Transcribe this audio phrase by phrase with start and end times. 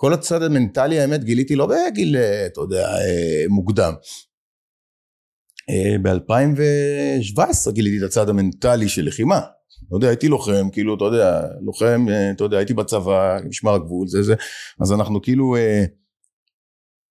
[0.00, 3.92] כל הצד המנטלי, האמת, גיליתי לא בגיל, אה, אתה יודע, אה, מוקדם.
[6.02, 9.40] ב-2017 גיליתי את הצד המנטלי של לחימה.
[9.90, 12.06] לא יודע, הייתי לוחם, כאילו, אתה יודע, לוחם,
[12.36, 14.34] אתה יודע, הייתי בצבא, משמר הגבול, זה זה,
[14.80, 15.56] אז אנחנו כאילו,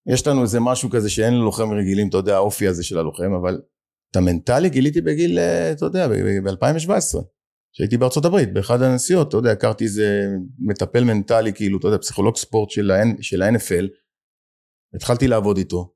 [0.07, 3.61] יש לנו איזה משהו כזה שאין ללוחם רגילים, אתה יודע, האופי הזה של הלוחם, אבל
[4.11, 7.17] את המנטלי גיליתי בגיל, אתה יודע, ב-2017.
[7.77, 10.25] כשהייתי בארצות הברית, באחד הנסיעות, אתה יודע, הכרתי איזה
[10.59, 13.85] מטפל מנטלי, כאילו, אתה יודע, פסיכולוג ספורט של, ה- של ה-NFL,
[14.95, 15.93] התחלתי לעבוד איתו,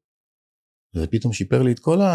[0.96, 2.08] ופתאום שיפר לי את כל ה...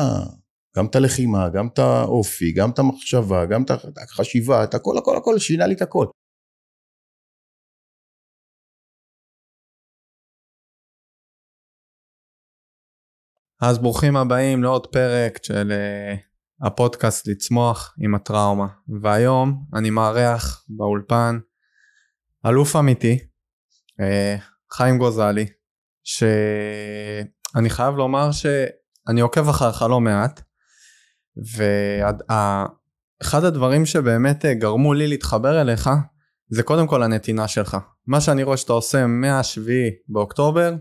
[0.77, 3.71] גם את הלחימה, גם את האופי, גם את המחשבה, גם את
[4.05, 6.07] החשיבה, את הכל, הכל, הכל, שינה לי את הכל.
[13.63, 16.26] אז ברוכים הבאים לעוד פרק של אה,
[16.63, 18.67] הפודקאסט לצמוח עם הטראומה.
[19.03, 21.39] והיום אני מארח באולפן
[22.47, 23.19] אלוף אמיתי,
[24.01, 24.37] אה,
[24.73, 25.47] חיים גוזלי,
[26.05, 30.43] שאני חייב לומר שאני עוקב אחריך לא מעט,
[31.57, 35.91] ואחד הדברים שבאמת אה, גרמו לי להתחבר אליך,
[36.49, 37.77] זה קודם כל הנתינה שלך.
[38.07, 40.75] מה שאני רואה שאתה עושה מהשביעי באוקטובר,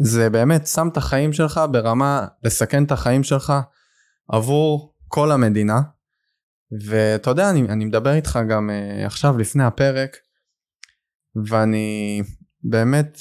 [0.00, 3.52] זה באמת שם את החיים שלך ברמה לסכן את החיים שלך
[4.28, 5.80] עבור כל המדינה.
[6.86, 10.16] ואתה יודע, אני, אני מדבר איתך גם uh, עכשיו לפני הפרק,
[11.48, 12.22] ואני
[12.62, 13.18] באמת,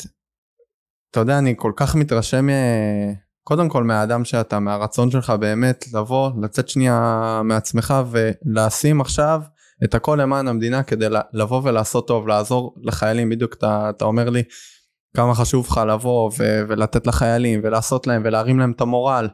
[1.12, 6.32] אתה יודע, אני כל כך מתרשם uh, קודם כל מהאדם שאתה, מהרצון שלך באמת לבוא,
[6.42, 9.42] לצאת שנייה מעצמך ולשים עכשיו
[9.84, 14.44] את הכל למען המדינה כדי לבוא ולעשות טוב, לעזור לחיילים, בדיוק אתה, אתה אומר לי
[15.16, 19.28] כמה חשוב לך לבוא ולתת לחיילים ולעשות להם ולהרים להם את המורל.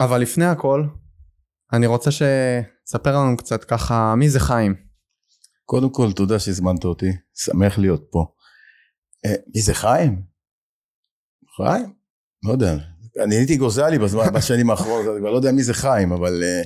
[0.00, 0.84] אבל לפני הכל,
[1.72, 4.74] אני רוצה שתספר לנו קצת ככה, מי זה חיים?
[5.64, 8.26] קודם כל, תודה שהזמנת אותי, שמח להיות פה.
[9.26, 10.22] אה, מי זה חיים?
[11.56, 11.92] חיים?
[12.44, 12.74] לא יודע,
[13.24, 16.42] אני הייתי גוזלי בזמן, בשנים האחרונות, אני כבר לא יודע מי זה חיים, אבל...
[16.42, 16.62] אה,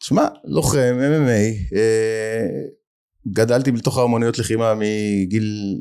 [0.00, 2.46] תשמע, לוחם, MMA, אה,
[3.32, 5.80] גדלתי בתוך ההמוניות לחימה מגיל,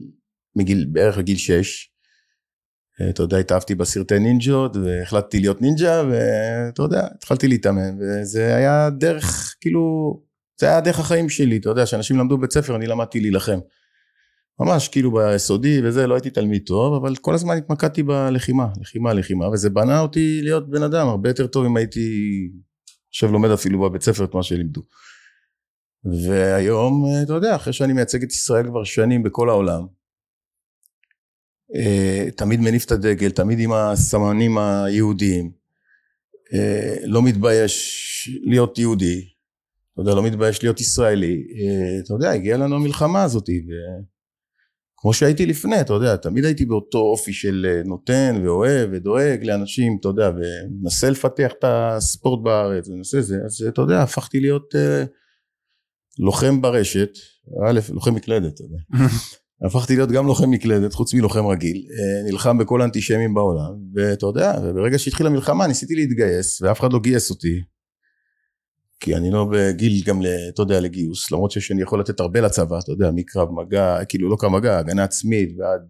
[0.56, 1.91] מגיל, בערך לגיל 6.
[3.10, 9.56] אתה יודע, התאהבתי בסרטי נינג'ות, והחלטתי להיות נינג'ה, ואתה יודע, התחלתי להתאמן, וזה היה דרך,
[9.62, 10.16] כאילו,
[10.60, 13.60] זה היה דרך החיים שלי, אתה יודע, שאנשים למדו בבית ספר, אני למדתי להילחם.
[14.60, 19.50] ממש כאילו ביסודי וזה, לא הייתי תלמיד טוב, אבל כל הזמן התמקדתי בלחימה, לחימה, לחימה,
[19.50, 22.10] וזה בנה אותי להיות בן אדם הרבה יותר טוב אם הייתי
[23.10, 24.82] עכשיו לומד אפילו בבית ספר את מה שלימדו.
[26.28, 30.01] והיום, אתה יודע, אחרי שאני מייצג את ישראל כבר שנים בכל העולם, אה,
[32.36, 35.62] תמיד מניף את הדגל, תמיד עם הסמנים היהודיים,
[36.54, 39.30] אה, לא מתבייש להיות יהודי,
[39.94, 43.50] אתה יודע, לא מתבייש להיות ישראלי, אה, אתה יודע, הגיעה לנו המלחמה הזאת,
[44.98, 49.98] כמו שהייתי לפני, אתה יודע, תמיד הייתי באותו אופי של אה, נותן ואוהב ודואג לאנשים,
[50.00, 54.76] אתה יודע, ומנסה לפתח את הספורט בארץ, ומנסה זה, אז אתה יודע, הפכתי להיות
[56.20, 57.10] לוחם ברשת,
[57.68, 59.08] א', לוחם מקלדת, אתה יודע.
[59.66, 64.54] הפכתי להיות גם לוחם מקלדת, חוץ מלוחם רגיל, uh, נלחם בכל האנטישמים בעולם, ואתה יודע,
[64.64, 67.62] וברגע שהתחילה המלחמה ניסיתי להתגייס, ואף אחד לא גייס אותי,
[69.00, 70.22] כי אני לא בגיל גם,
[70.54, 74.36] אתה יודע, לגיוס, למרות שאני יכול לתת הרבה לצבא, אתה יודע, מקרב מגע, כאילו לא
[74.40, 75.82] קרב מגע, הגנה עצמית ועד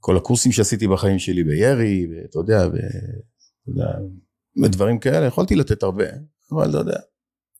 [0.00, 3.98] כל הקורסים שעשיתי בחיים שלי בירי, ואתה יודע, ואתה יודע,
[4.62, 6.04] ודברים כאלה, יכולתי לתת הרבה,
[6.52, 6.98] אבל אתה יודע,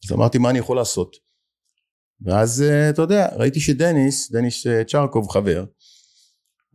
[0.06, 1.25] אז אמרתי מה אני יכול לעשות.
[2.24, 5.64] ואז אתה יודע, ראיתי שדניס, דניס צ'רקוב חבר,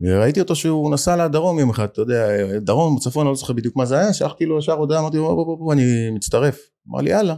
[0.00, 3.76] וראיתי אותו שהוא נסע לדרום יום אחד, אתה יודע, דרום, צפון, אני לא זוכר בדיוק
[3.76, 6.58] מה זה היה, שלחתי לו ישר הודעה, אמרתי לו בוא בוא בוא, אני מצטרף.
[6.90, 7.34] אמר לי יאללה.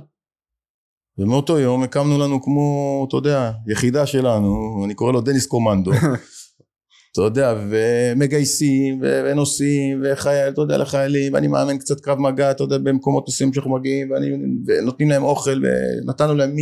[1.18, 5.90] ומאותו יום הקמנו לנו כמו, אתה יודע, יחידה שלנו, אני קורא לו דניס קומנדו.
[7.12, 12.78] אתה יודע, ומגייסים, ונוסעים, וחייל, אתה יודע, לחיילים, ואני מאמן קצת קרב מגע, אתה יודע,
[12.78, 14.26] במקומות מסוימים שאנחנו מגיעים, ואני,
[14.66, 16.54] ונותנים להם אוכל, ונתנו להם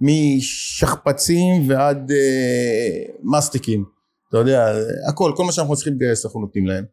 [0.00, 3.84] משכפ"צים ועד אה, מסטיקים.
[4.28, 4.72] אתה יודע,
[5.08, 6.84] הכל, כל מה שאנחנו צריכים לגייס אנחנו נותנים להם.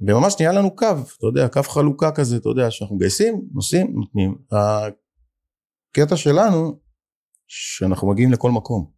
[0.00, 0.86] וממש נהיה לנו קו,
[1.18, 4.38] אתה יודע, קו חלוקה כזה, אתה יודע, שאנחנו מגייסים, נוסעים, נותנים.
[5.92, 6.78] הקטע שלנו,
[7.46, 8.90] שאנחנו מגיעים לכל מקום.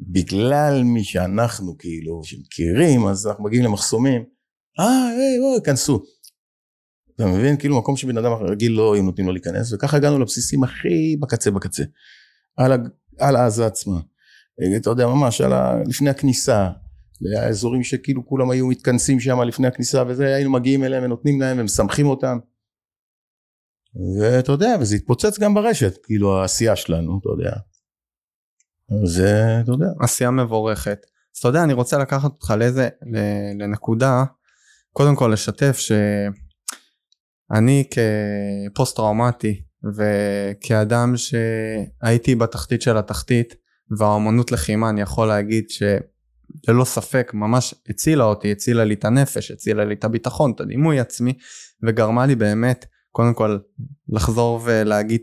[0.00, 4.24] בגלל מי שאנחנו כאילו, שמכירים, אז אנחנו מגיעים למחסומים,
[4.80, 6.02] אה, היי, בואי, כנסו.
[7.18, 7.56] אתה מבין?
[7.56, 11.50] כאילו מקום שבן אדם רגיל לא היו נותנים לו להיכנס, וככה הגענו לבסיסים הכי בקצה
[11.50, 11.82] בקצה.
[12.56, 12.72] על,
[13.18, 14.00] על עזה עצמה.
[14.76, 16.70] אתה יודע, ממש, על ה, לפני הכניסה,
[17.20, 22.06] לאזורים שכאילו כולם היו מתכנסים שם לפני הכניסה וזה, היינו מגיעים אליהם ונותנים להם ומשמחים
[22.06, 22.38] אותם.
[24.20, 27.56] ואתה יודע, וזה התפוצץ גם ברשת, כאילו העשייה שלנו, אתה יודע.
[29.04, 29.86] זה, אתה יודע.
[30.00, 31.06] עשייה מבורכת.
[31.38, 32.88] אתה יודע, אני רוצה לקחת אותך לאיזה,
[33.58, 34.24] לנקודה,
[34.92, 35.78] קודם כל לשתף
[37.52, 37.84] שאני
[38.74, 39.62] כפוסט טראומטי
[39.96, 43.54] וכאדם שהייתי בתחתית של התחתית
[43.98, 49.84] והאמנות לחימה אני יכול להגיד שללא ספק ממש הצילה אותי, הצילה לי את הנפש, הצילה
[49.84, 51.32] לי את הביטחון, את הדימוי עצמי
[51.86, 53.58] וגרמה לי באמת קודם כל
[54.08, 55.20] לחזור ולהגיד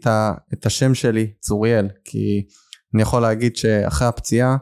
[0.54, 2.46] את השם שלי צוריאל כי
[2.94, 4.58] אני יכול להגיד שאחרי הפציעה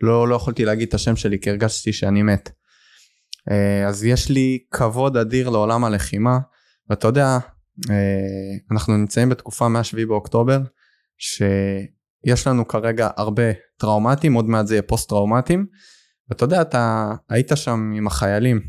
[0.00, 2.50] לא, לא יכולתי להגיד את השם שלי כי הרגשתי שאני מת.
[3.50, 6.38] אה, אז יש לי כבוד אדיר לעולם הלחימה
[6.90, 7.38] ואתה יודע
[7.90, 10.60] אה, אנחנו נמצאים בתקופה מה-7 באוקטובר
[11.18, 15.66] שיש לנו כרגע הרבה טראומטיים עוד מעט זה יהיה פוסט טראומטיים
[16.28, 18.60] ואתה יודע אתה היית שם עם החיילים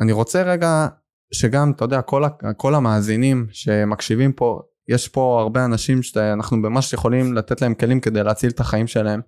[0.00, 0.88] ואני רוצה רגע
[1.32, 2.24] שגם אתה יודע כל,
[2.56, 8.22] כל המאזינים שמקשיבים פה יש פה הרבה אנשים שאנחנו ממש יכולים לתת להם כלים כדי
[8.22, 9.20] להציל את החיים שלהם.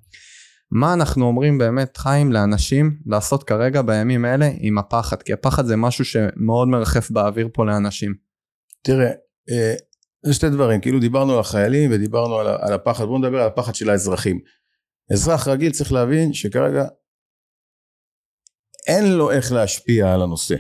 [0.70, 5.76] מה אנחנו אומרים באמת חיים לאנשים לעשות כרגע בימים אלה עם הפחד כי הפחד זה
[5.76, 8.14] משהו שמאוד מרחף באוויר פה לאנשים.
[8.82, 9.10] תראה
[9.50, 9.74] אה,
[10.26, 13.74] זה שתי דברים כאילו דיברנו על החיילים ודיברנו על, על הפחד בואו נדבר על הפחד
[13.74, 14.40] של האזרחים.
[15.12, 16.84] אזרח רגיל צריך להבין שכרגע
[18.86, 20.54] אין לו איך להשפיע על הנושא.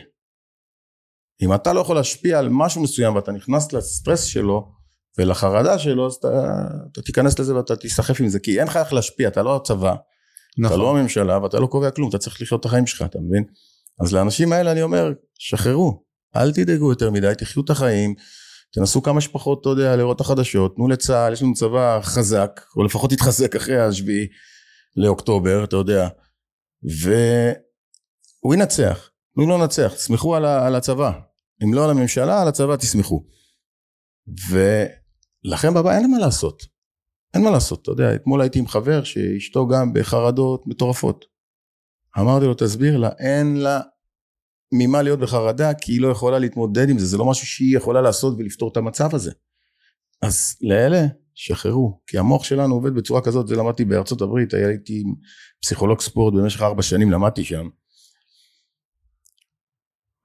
[1.42, 4.72] אם אתה לא יכול להשפיע על משהו מסוים ואתה נכנס לסטרס שלו
[5.18, 6.28] ולחרדה שלו אז אתה,
[6.92, 9.94] אתה תיכנס לזה ואתה תיסחף עם זה כי אין לך איך להשפיע אתה לא הצבא
[10.58, 10.76] נכון.
[10.76, 13.44] אתה לא הממשלה ואתה לא קובע כלום אתה צריך לחיות את החיים שלך אתה מבין
[14.00, 16.04] אז לאנשים האלה אני אומר שחררו
[16.36, 18.14] אל תדאגו יותר מדי תחיו את החיים
[18.72, 22.84] תנסו כמה שפחות אתה יודע לראות את החדשות תנו לצה"ל יש לנו צבא חזק או
[22.84, 24.26] לפחות יתחזק אחרי השביעי
[24.96, 26.08] לאוקטובר אתה יודע
[26.82, 31.12] והוא ינצח תנו לו לנצח תסמכו על, על הצבא
[31.64, 33.26] אם לא על הממשלה על הצבא תסמכו
[35.44, 36.66] לכם בבית אין מה לעשות.
[37.34, 41.24] אין מה לעשות, אתה יודע, אתמול הייתי עם חבר שאשתו גם בחרדות מטורפות.
[42.18, 43.80] אמרתי לו, תסביר לה, אין לה
[44.72, 48.02] ממה להיות בחרדה, כי היא לא יכולה להתמודד עם זה, זה לא משהו שהיא יכולה
[48.02, 49.32] לעשות ולפתור את המצב הזה.
[50.22, 55.04] אז לאלה, שחררו, כי המוח שלנו עובד בצורה כזאת, זה למדתי בארצות הברית, הייתי
[55.62, 57.68] פסיכולוג ספורט במשך ארבע שנים, למדתי שם.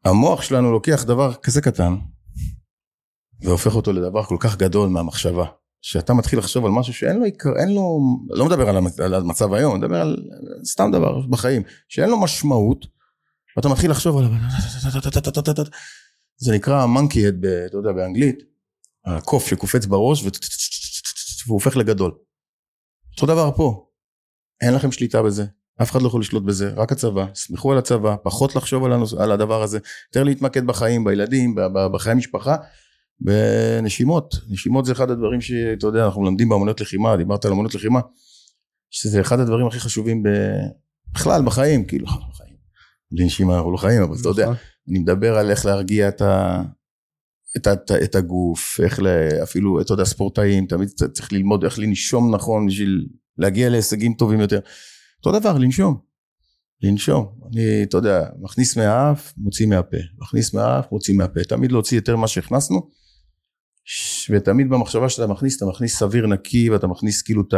[0.05, 1.95] המוח שלנו לוקח דבר כזה קטן,
[3.41, 5.45] והופך אותו לדבר כל כך גדול מהמחשבה.
[5.81, 7.99] שאתה מתחיל לחשוב על משהו שאין לו עיקר, אין לו,
[8.29, 8.69] לא מדבר
[9.03, 10.17] על המצב היום, מדבר על
[10.65, 12.85] סתם דבר בחיים, שאין לו משמעות,
[13.57, 14.31] ואתה מתחיל לחשוב עליו,
[16.37, 18.39] זה נקרא monkey head, אתה יודע, באנגלית,
[19.05, 22.11] הקוף שקופץ בראש והוא הופך לגדול.
[23.13, 23.87] אותו דבר פה,
[24.61, 25.45] אין לכם שליטה בזה,
[25.81, 28.83] אף אחד לא יכול לשלוט בזה, רק הצבא, סמכו על הצבא, פחות לחשוב
[29.19, 31.55] על הדבר הזה, יותר להתמקד בחיים, בילדים,
[31.93, 32.55] בחיי משפחה,
[33.21, 37.99] ונשימות, נשימות זה אחד הדברים שאתה יודע אנחנו מלמדים באמנות לחימה, דיברת על אמנות לחימה,
[38.89, 40.23] שזה אחד הדברים הכי חשובים
[41.13, 42.55] בכלל בחיים, כאילו, בחיים,
[43.11, 44.55] בלי נשימה אנחנו לא חיים, אבל אתה יודע, נכון.
[44.89, 46.61] אני מדבר על איך להרגיע את, ה,
[47.57, 52.35] את, את, את הגוף, איך לה, אפילו, אתה יודע, ספורטאים, תמיד צריך ללמוד איך לנשום
[52.35, 53.07] נכון בשביל
[53.37, 54.59] להגיע להישגים טובים יותר.
[55.25, 55.97] אותו דבר, לנשום.
[56.81, 57.39] לנשום.
[57.53, 59.97] אני, אתה יודע, מכניס מהאף, מוציא מהפה.
[60.17, 61.43] מכניס מהאף, מוציא מהפה.
[61.43, 62.89] תמיד להוציא יותר ממה שהכנסנו.
[64.29, 67.53] ותמיד במחשבה שאתה מכניס, אתה מכניס סביר נקי ואתה מכניס כאילו את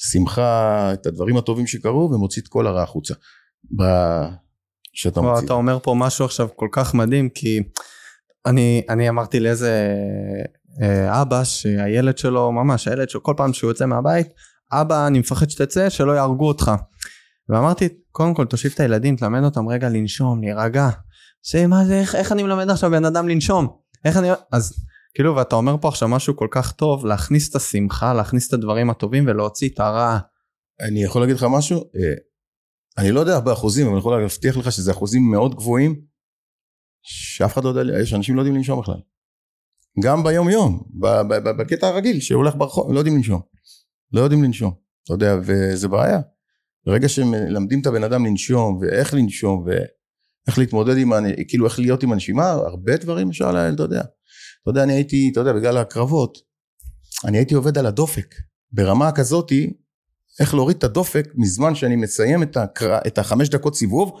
[0.00, 3.14] השמחה, את הדברים הטובים שקרו ומוציא את כל הרע החוצה.
[3.78, 3.82] ב...
[4.92, 5.44] שאתה מוציא.
[5.46, 7.62] אתה אומר פה משהו עכשיו כל כך מדהים כי
[8.46, 9.94] אני, אני אמרתי לאיזה
[10.82, 14.28] אה, אבא שהילד שלו ממש הילד שלו כל פעם שהוא יוצא מהבית
[14.72, 16.70] אבא אני מפחד שתצא שלא יהרגו אותך.
[17.48, 20.88] ואמרתי קודם כל תושיב את הילדים תלמד אותם רגע לנשום להירגע.
[21.42, 23.68] שמה זה איך, איך אני מלמד עכשיו בן אדם לנשום
[24.04, 28.14] איך אני אז כאילו ואתה אומר פה עכשיו משהו כל כך טוב להכניס את השמחה
[28.14, 30.18] להכניס את הדברים הטובים ולהוציא את הרע.
[30.80, 31.78] אני יכול להגיד לך משהו?
[31.78, 32.14] אה,
[32.98, 36.00] אני לא יודע באחוזים אבל אני יכול להבטיח לך שזה אחוזים מאוד גבוהים
[37.02, 39.00] שאף אחד לא יודע יש אנשים לא יודעים לנשום בכלל.
[40.02, 40.82] גם ביום יום
[41.58, 43.40] בקטע הרגיל שהולך ברחוב לא יודעים לנשום.
[44.12, 46.20] לא יודעים לנשום אתה יודע וזה בעיה.
[46.86, 51.12] ברגע שמלמדים את הבן אדם לנשום ואיך לנשום ואיך להתמודד עם
[51.48, 54.02] כאילו איך להיות עם הנשימה הרבה דברים אפשר אתה יודע
[54.62, 56.38] אתה יודע, אני הייתי, אתה יודע, בגלל הקרבות,
[57.24, 58.34] אני הייתי עובד על הדופק.
[58.72, 59.72] ברמה כזאתי,
[60.40, 62.98] איך להוריד את הדופק מזמן שאני מסיים את, הקר...
[63.06, 64.20] את החמש דקות סיבוב,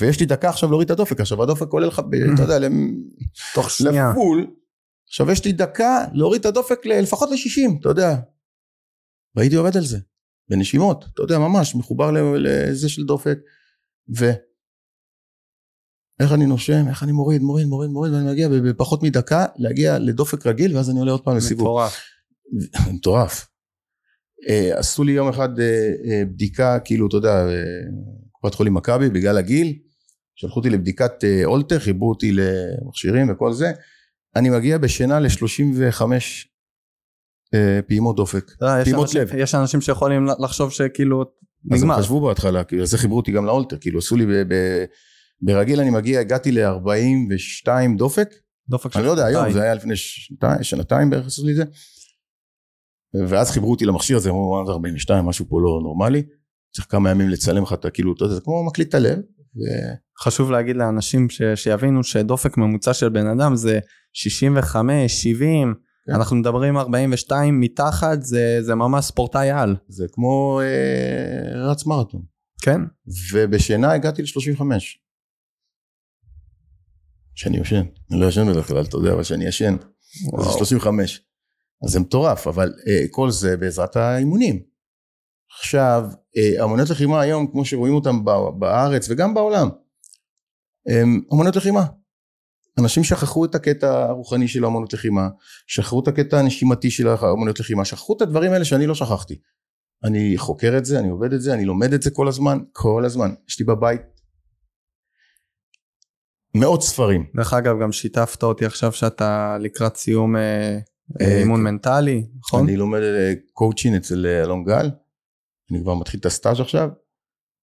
[0.00, 1.20] ויש לי דקה עכשיו להוריד את הדופק.
[1.20, 2.02] עכשיו הדופק עולה לך,
[2.34, 2.68] אתה יודע,
[3.54, 4.10] תוך שנייה.
[4.10, 4.46] לפול.
[5.08, 8.16] עכשיו יש לי דקה להוריד את הדופק לפחות ל-60, אתה יודע.
[9.34, 9.98] והייתי עובד על זה,
[10.48, 13.38] בנשימות, אתה יודע, ממש, מחובר לזה של דופק.
[14.18, 14.24] ו...
[16.20, 20.46] איך אני נושם, איך אני מוריד, מוריד, מוריד, מוריד, ואני מגיע בפחות מדקה להגיע לדופק
[20.46, 21.66] רגיל, ואז אני עולה עוד פעם לסיבוב.
[21.66, 22.00] מטורף.
[22.94, 23.46] מטורף.
[24.48, 27.46] אה, עשו לי יום אחד אה, אה, בדיקה, כאילו, אתה יודע,
[28.32, 29.78] קופת חולים מכבי, בגלל הגיל,
[30.34, 31.12] שלחו אותי לבדיקת
[31.44, 33.72] אולטר, חיברו אותי למכשירים וכל זה,
[34.36, 36.02] אני מגיע בשינה ל-35
[37.54, 38.50] אה, פעימות דופק,
[38.84, 39.30] פעימות לב.
[39.36, 41.26] יש אנשים שיכולים לחשוב שכאילו אז
[41.64, 41.94] נגמר.
[41.94, 44.84] הם חשבו בהתחלה, כאילו, אז זה חיברו אותי גם לאולטר, כאילו, עשו לי, ב-
[45.40, 48.28] ברגיל אני מגיע, הגעתי ל-42 דופק,
[48.68, 49.52] דופק של אני לא יודע, היום.
[49.52, 51.64] זה היה לפני שנתיים, שנתיים בערך עשו לי את זה.
[53.28, 56.22] ואז חיברו אותי למכשיר הזה, אמרו, "מה זה 42, משהו פה לא נורמלי.
[56.74, 59.18] צריך כמה ימים לצלם לך את ה- כאילו, אתה יודע, זה כמו מקליט את הלב.
[59.56, 63.78] ו- חשוב להגיד לאנשים ש, שיבינו שדופק ממוצע של בן אדם זה
[64.12, 65.74] 65, 70,
[66.06, 66.12] כן.
[66.14, 72.22] אנחנו מדברים 42 מתחת זה, זה ממש ספורטאי על, זה כמו אה, רץ מרתון.
[72.62, 72.80] כן?
[73.32, 74.62] ובשינה הגעתי ל-35.
[77.36, 79.76] שאני ישן, אני לא ישן בדרך כלל, אתה יודע, אבל שאני ישן,
[80.38, 81.20] אז זה 35.
[81.84, 84.62] אז זה מטורף, אבל אה, כל זה בעזרת האימונים.
[85.60, 86.04] עכשיו,
[86.36, 88.24] אה, אמנויות לחימה היום, כמו שרואים אותם
[88.58, 89.68] בארץ וגם בעולם,
[90.88, 91.86] הם אמנויות לחימה.
[92.80, 95.28] אנשים שכחו את הקטע הרוחני של האמנות לחימה,
[95.66, 99.34] שכחו את הקטע הנשימתי של האמנות לחימה, שכחו את הדברים האלה שאני לא שכחתי.
[100.04, 103.04] אני חוקר את זה, אני עובד את זה, אני לומד את זה כל הזמן, כל
[103.04, 103.34] הזמן.
[103.48, 104.00] יש לי בבית
[106.60, 107.26] מאות ספרים.
[107.36, 110.78] דרך אגב גם שיתפת אותי עכשיו שאתה לקראת סיום אה,
[111.20, 111.64] אה, אימון כן.
[111.64, 112.68] מנטלי, נכון?
[112.68, 113.00] אני לומד
[113.52, 114.90] קואוצ'ין אצל אה, אלון גל,
[115.70, 116.88] אני כבר מתחיל את הסטאז' עכשיו.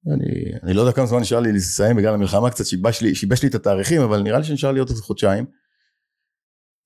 [0.07, 3.43] אני, אני לא יודע כמה זמן נשאר לי לסיים בגלל המלחמה, קצת שיבש לי, שיבש
[3.43, 5.45] לי את התאריכים, אבל נראה לי שנשאר לי עוד איזה חודשיים.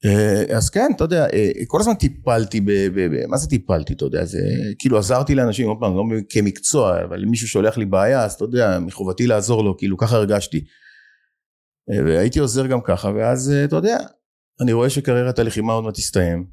[0.05, 3.93] אה, אז כן, אתה יודע, אה, כל הזמן טיפלתי, ב, ב, ב, מה זה טיפלתי,
[3.93, 4.39] אתה יודע, זה
[4.79, 8.79] כאילו עזרתי לאנשים, עוד פעם, לא כמקצוע, אבל מישהו שולח לי בעיה, אז אתה יודע,
[8.79, 10.65] מחובתי לעזור לו, כאילו ככה הרגשתי.
[11.91, 13.97] אה, והייתי עוזר גם ככה, ואז אה, אתה יודע,
[14.61, 16.47] אני רואה שקריירת הלחימה עוד מעט תסתיים.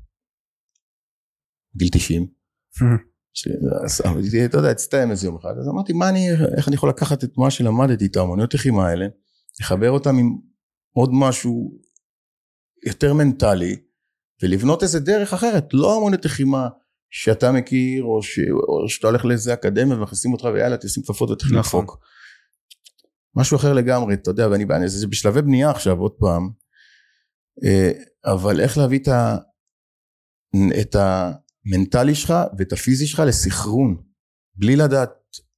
[1.77, 2.27] גיל 90.
[3.35, 3.49] ש-
[3.85, 6.89] אז אמרתי, אתה יודע, תסתיים איזה יום אחד, אז אמרתי, מה אני, איך אני יכול
[6.89, 9.07] לקחת את מה שלמדתי, את האמנויות לחימה האלה,
[9.61, 10.37] לחבר אותם עם
[10.93, 11.79] עוד משהו
[12.87, 13.77] יותר מנטלי,
[14.43, 16.69] ולבנות איזה דרך אחרת, לא אמנויות לחימה
[17.11, 18.39] שאתה מכיר, או, ש,
[18.69, 21.81] או שאתה הולך לאיזה אקדמיה ומכניסים אותך ויאללה, תשים כפפות ותתחיל נכון.
[21.81, 21.99] לדפוק.
[23.37, 26.51] משהו אחר לגמרי, אתה יודע, ואני ואני- זה בשלבי בנייה עכשיו, עוד פעם,
[27.65, 27.93] אה,
[28.33, 29.37] אבל איך להביא את, ה,
[30.81, 34.03] את המנטלי שלך ואת הפיזי שלך לסחרון,
[34.55, 35.11] בלי לדעת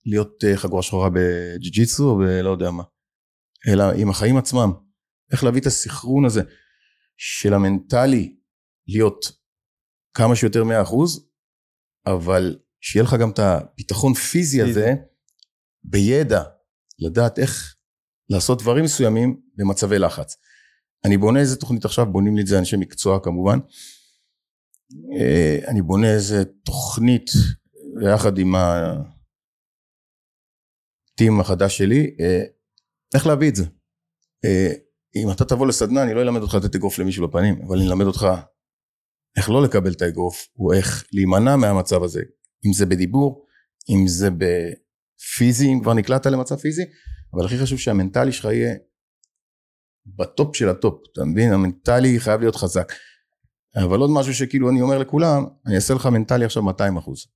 [0.07, 2.83] להיות אה, חגורה שחורה בג'י-ג'יצו או בלא יודע מה,
[3.73, 4.71] אלא עם החיים עצמם.
[5.33, 6.43] איך להביא את הסחרון הזה
[7.17, 8.37] של המנטלי
[8.89, 9.33] להיות
[10.15, 11.31] כמה שיותר מאה אחוז,
[12.07, 14.95] אבל שיהיה לך גם את הביטחון פיזי הזה
[15.85, 16.43] בידע,
[16.99, 17.77] לדעת איך
[18.31, 20.37] לעשות דברים מסוימים במצבי לחץ.
[21.05, 23.59] אני בונה איזה תוכנית עכשיו, בונים לי את זה אנשי מקצוע כמובן.
[25.19, 27.31] אה, אני בונה איזה תוכנית
[28.03, 28.55] יחד עם
[31.15, 32.43] הטים החדש שלי, אה,
[33.15, 33.65] איך להביא את זה.
[34.45, 34.73] אה,
[35.17, 38.07] אם אתה תבוא לסדנה, אני לא אלמד אותך לתת אגרוף למישהו בפנים, אבל אני אלמד
[38.07, 38.27] אותך
[39.37, 42.23] איך לא לקבל את האגרוף, או איך להימנע מהמצב הזה.
[42.67, 43.47] אם זה בדיבור,
[43.91, 44.29] אם זה
[45.19, 46.83] בפיזי, אם כבר נקלעת למצב פיזי,
[47.35, 48.75] אבל הכי חשוב שהמנטלי שלך יהיה
[50.07, 51.53] בטופ של הטופ, אתה מבין?
[51.53, 52.93] המנטלי חייב להיות חזק.
[53.85, 57.27] אבל עוד משהו שכאילו אני אומר לכולם, אני אעשה לך מנטלי עכשיו 200 אחוז.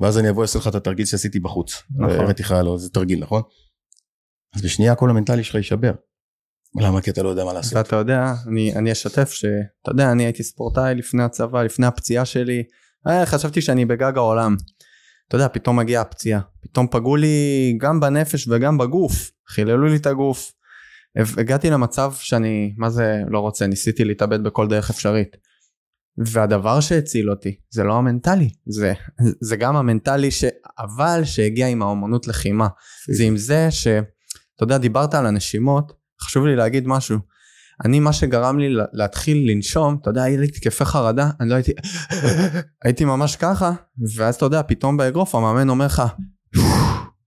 [0.00, 1.82] ואז אני אבוא אעשה לך את התרגיל שעשיתי בחוץ.
[1.90, 2.20] נכון.
[2.20, 3.42] הראיתי לך לא, זה תרגיל, נכון?
[4.56, 5.92] אז בשנייה כל המנטלי שלך יישבר.
[6.80, 7.00] למה?
[7.00, 7.72] כי אתה לא יודע מה לעשות.
[7.74, 12.62] ואתה יודע, אני, אני אשתף שאתה יודע, אני הייתי ספורטאי לפני הצבא, לפני הפציעה שלי,
[13.06, 14.56] אה, חשבתי שאני בגג העולם.
[15.28, 20.06] אתה יודע, פתאום מגיעה הפציעה, פתאום פגעו לי גם בנפש וגם בגוף, חיללו לי את
[20.06, 20.52] הגוף.
[21.16, 25.36] הגעתי למצב שאני, מה זה לא רוצה, ניסיתי להתאבד בכל דרך אפשרית.
[26.18, 28.92] והדבר שהציל אותי זה לא המנטלי, זה,
[29.40, 30.44] זה גם המנטלי, ש...
[30.78, 32.68] אבל שהגיע עם האומנות לחימה.
[33.16, 34.04] זה עם זה שאתה
[34.60, 37.18] יודע, דיברת על הנשימות, חשוב לי להגיד משהו.
[37.84, 41.54] אני, מה שגרם לי לה- להתחיל לנשום, אתה יודע, היה לי תקפי חרדה, אני לא
[41.54, 41.72] הייתי,
[42.84, 43.72] הייתי ממש ככה,
[44.16, 46.02] ואז אתה יודע, פתאום באגרוף המאמן אומר לך,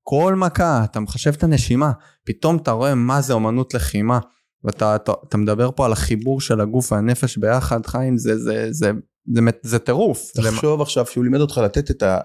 [0.04, 1.92] כל מכה, אתה מחשב את הנשימה,
[2.26, 4.20] פתאום אתה רואה מה זה אומנות לחימה,
[4.64, 8.68] ואתה אתה, אתה מדבר פה על החיבור של הגוף והנפש ביחד, חיים, זה, זה, זה,
[8.72, 8.92] זה,
[9.34, 10.32] זה, זה טירוף.
[10.34, 12.20] תחשוב עכשיו שהוא לימד אותך לתת את ה...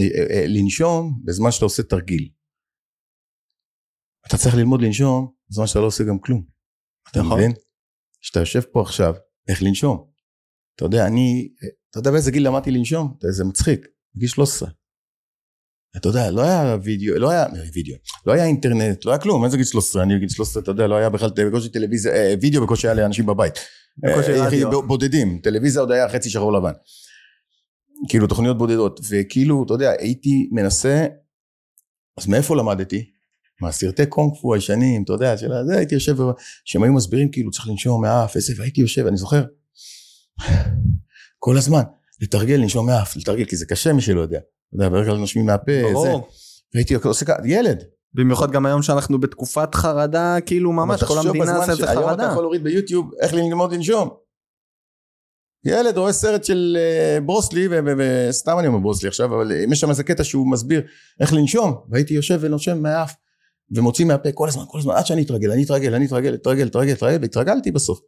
[0.00, 2.28] אה, לנשום בזמן שאתה עושה תרגיל.
[4.26, 6.42] אתה צריך ללמוד לנשום בזמן שאתה לא עושה גם כלום.
[7.10, 7.38] אתה נכון.
[7.38, 7.52] מבין?
[8.20, 9.14] כשאתה יושב פה עכשיו,
[9.48, 10.04] איך לנשום.
[10.76, 11.48] אתה יודע, אני,
[11.90, 13.16] אתה יודע באיזה גיל למדתי לנשום?
[13.30, 14.68] זה מצחיק, בגיל 13.
[15.96, 17.96] אתה יודע, לא היה וידאו, לא היה וידאו,
[18.26, 20.02] לא היה אינטרנט, לא היה כלום, איזה גיל 13?
[20.02, 23.26] אני בגיל 13, אתה יודע, לא היה בכלל בקושי טלוויזיה, אה, וידאו בקושי היה לאנשים
[23.26, 23.54] בבית.
[23.98, 24.82] בקושי אה, רדיו.
[24.82, 26.72] בודדים, טלוויזיה עוד היה חצי שחור לבן.
[28.08, 31.06] כאילו תוכניות בודדות, וכאילו, אתה יודע, הייתי מנסה,
[32.18, 33.10] אז מאיפה למדתי?
[33.60, 36.16] מהסרטי קונג פו הישנים, אתה יודע, של זה, הייתי יושב,
[36.64, 39.44] שהם היו מסבירים כאילו צריך לנשום מהאף, איזה, והייתי יושב, אני זוכר,
[41.38, 41.82] כל הזמן,
[42.20, 45.46] לתרגל, לנשום מהאף, לתרגל, כי זה קשה מי שלא יודע, אתה יודע, ברגע כלל נושמים
[45.46, 45.72] מהפה,
[46.02, 46.12] זה.
[46.74, 47.84] והייתי עושה ככה, ילד,
[48.14, 52.22] במיוחד גם היום שאנחנו בתקופת חרדה, כאילו ממש כל המדינה עושה את היום אתה.
[52.22, 54.08] יכול להוריד ביוטיוב איך ללמוד לנשום.
[55.64, 60.04] ילד רואה סרט של אה, ברוסלי, וסתם אני אומר ברוסלי עכשיו, אבל יש שם איזה
[60.04, 60.82] קטע שהוא מסביר
[61.20, 63.14] איך לנשום, והייתי יושב ונושם מהאף,
[63.76, 66.92] ומוציא מהפה כל הזמן, כל הזמן, עד שאני אתרגל, אני אתרגל, אני אתרגל, אתרגל, אתרגל,
[66.92, 68.00] אתרגל, והתרגלתי בסוף.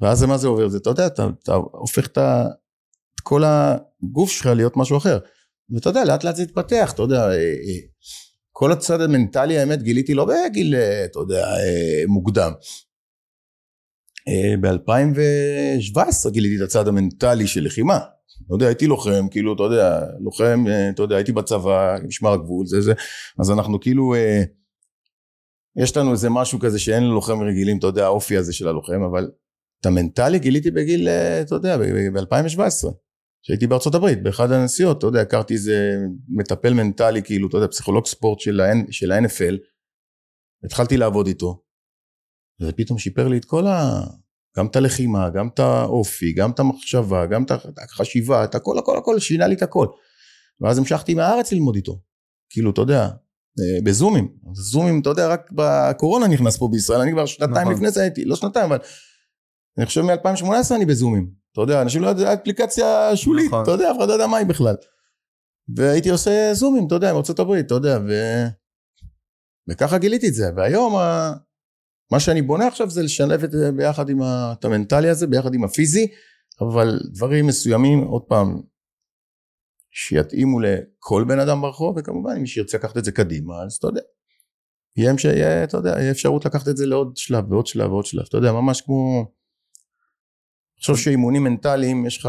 [0.00, 4.30] ואז זה מה זה עובר, זה אתה יודע, אתה, אתה הופך את, את כל הגוף
[4.30, 5.18] שלך להיות משהו אחר.
[5.70, 7.78] ואתה יודע, לאט לאט זה התפתח, אתה יודע, אה, אה,
[8.52, 11.46] כל הצד המנטלי האמת גיליתי לא בגיל, אה, אתה יודע,
[12.08, 12.52] מוקדם.
[14.60, 17.98] ב-2017 גיליתי את הצד המנטלי של לחימה.
[18.46, 22.80] אתה יודע, הייתי לוחם, כאילו, אתה יודע, לוחם, אתה יודע, הייתי בצבא, משמר הגבול, זה
[22.80, 22.92] זה,
[23.38, 24.14] אז אנחנו כאילו,
[25.76, 29.30] יש לנו איזה משהו כזה שאין ללוחם רגילים, אתה יודע, האופי הזה של הלוחם, אבל
[29.80, 32.88] את המנטלי גיליתי בגיל, אה, אתה יודע, ב-2017.
[33.42, 35.96] כשהייתי בארצות הברית, באחד הנסיעות, אתה יודע, הכרתי איזה
[36.28, 39.56] מטפל מנטלי, כאילו, אתה יודע, פסיכולוג ספורט של ה- של ה-NFL,
[40.64, 41.62] התחלתי לעבוד איתו,
[42.60, 44.00] וזה פתאום שיפר לי את כל ה...
[44.58, 48.98] גם את הלחימה, גם את האופי, גם את המחשבה, גם את החשיבה, את הכל, הכל,
[48.98, 49.86] הכל, שינה לי את הכל.
[50.60, 52.00] ואז המשכתי מהארץ ללמוד איתו.
[52.50, 53.08] כאילו, אתה יודע,
[53.84, 54.28] בזומים.
[54.50, 57.72] אז זומים, אתה יודע, רק בקורונה נכנס פה בישראל, אני כבר שנתיים נכון.
[57.72, 58.78] לפני זה הייתי, לא שנתיים, אבל
[59.78, 61.30] אני חושב מ-2018 אני בזומים.
[61.52, 63.62] אתה יודע, אנשים לא יודעים, אפליקציה שולית, נכון.
[63.62, 64.74] אתה יודע, אף אחד לא יודע מה היא בכלל.
[65.76, 68.12] והייתי עושה זומים, אתה יודע, עם ארצות הברית, אתה יודע, ו...
[69.68, 70.50] וככה גיליתי את זה.
[70.56, 71.32] והיום, ה...
[72.12, 75.54] מה שאני בונה עכשיו זה לשלב את זה ביחד עם ה- את המנטלי הזה, ביחד
[75.54, 76.06] עם הפיזי,
[76.60, 78.62] אבל דברים מסוימים, עוד פעם,
[79.92, 84.00] שיתאימו לכל בן אדם ברחוב, וכמובן, אם שירצה לקחת את זה קדימה, אז אתה יודע.
[84.96, 88.06] יהיה, המש- יהיה, אתה יודע, יהיה אפשרות לקחת את זה לעוד שלב ועוד שלב ועוד
[88.06, 89.26] שלב, אתה יודע, ממש כמו...
[90.80, 92.28] חושב שאימונים מנטליים, יש לך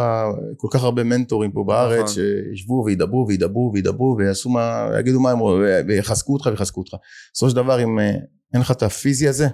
[0.58, 2.13] כל כך הרבה מנטורים פה בארץ, נכון.
[2.54, 6.95] שישבו וידברו וידברו וידברו ויעשו מה, יגידו מה הם רואים, ויחזקו אותך ויחזקו אותך.
[7.34, 8.12] בסופו של דבר, אם אה,
[8.54, 9.47] אין לך את הפיזי הזה,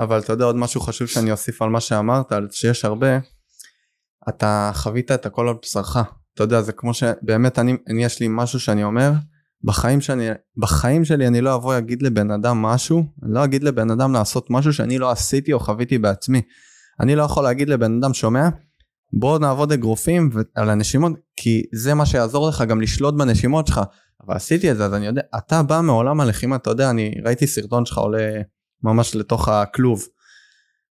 [0.00, 3.18] אבל אתה יודע עוד משהו חשוב שאני אוסיף על מה שאמרת, שיש הרבה,
[4.28, 5.96] אתה חווית את הכל על בשרך.
[6.34, 9.12] אתה יודע, זה כמו שבאמת אני, אני יש לי משהו שאני אומר,
[9.64, 13.90] בחיים, שאני, בחיים שלי אני לא אבוא להגיד לבן אדם משהו, אני לא אגיד לבן
[13.90, 16.42] אדם לעשות משהו שאני לא עשיתי או חוויתי בעצמי.
[17.00, 18.48] אני לא יכול להגיד לבן אדם שומע,
[19.12, 23.80] בוא נעבוד אגרופים על הנשימות, כי זה מה שיעזור לך גם לשלוט בנשימות שלך.
[24.26, 27.46] אבל עשיתי את זה, אז אני יודע, אתה בא מעולם הלחימה, אתה יודע, אני ראיתי
[27.46, 28.30] סרטון שלך עולה
[28.82, 30.04] ממש לתוך הכלוב.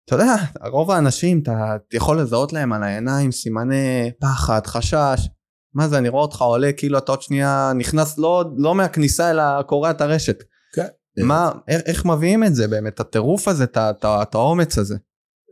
[0.05, 0.35] אתה יודע,
[0.71, 5.29] רוב האנשים, אתה יכול לזהות להם על העיניים סימני פחד, חשש.
[5.75, 9.63] מה זה, אני רואה אותך עולה כאילו אתה עוד שנייה נכנס לא, לא מהכניסה אלא
[9.63, 10.43] קורע את הרשת.
[10.75, 10.87] כן.
[11.27, 13.65] מה, איך, איך מביאים את זה באמת, הטירוף הזה,
[14.05, 14.97] את האומץ הזה.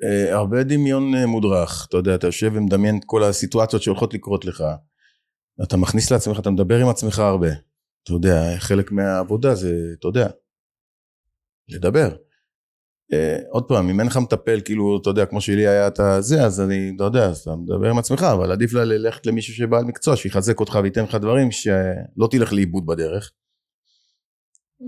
[0.04, 4.44] אה, הרבה דמיון אה, מודרך, אתה יודע, אתה יושב ומדמיין את כל הסיטואציות שהולכות לקרות
[4.44, 4.64] לך,
[5.62, 7.48] אתה מכניס לעצמך, אתה מדבר עם עצמך הרבה,
[8.02, 10.28] אתה יודע, חלק מהעבודה זה, אתה יודע,
[11.68, 12.16] לדבר.
[13.12, 16.44] אה, עוד פעם, אם אין לך מטפל, כאילו, אתה יודע, כמו שלי היה את הזה,
[16.44, 19.84] אז אני, אתה יודע, אז אתה מדבר עם עצמך, אבל עדיף לה ללכת למישהו שבעל
[19.84, 23.30] מקצוע, שיחזק אותך וייתן לך דברים שלא תלך לאיבוד בדרך.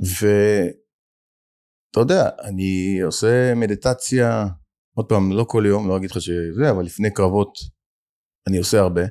[0.03, 4.47] ואתה יודע, אני עושה מדיטציה,
[4.95, 7.59] עוד פעם, לא כל יום, לא אגיד לך שזה, אבל לפני קרבות
[8.47, 9.03] אני עושה הרבה.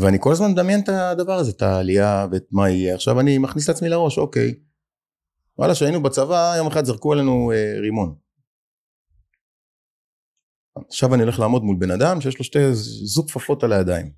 [0.00, 2.94] ואני כל הזמן מדמיין את הדבר הזה, את העלייה ואת מה יהיה.
[2.94, 4.54] עכשיו אני מכניס לעצמי לראש, אוקיי,
[5.58, 8.14] וואלה, כשהיינו בצבא, יום אחד זרקו עלינו אה, רימון.
[10.88, 12.58] עכשיו אני הולך לעמוד מול בן אדם שיש לו שתי
[13.04, 14.12] זוג כפפות על הידיים.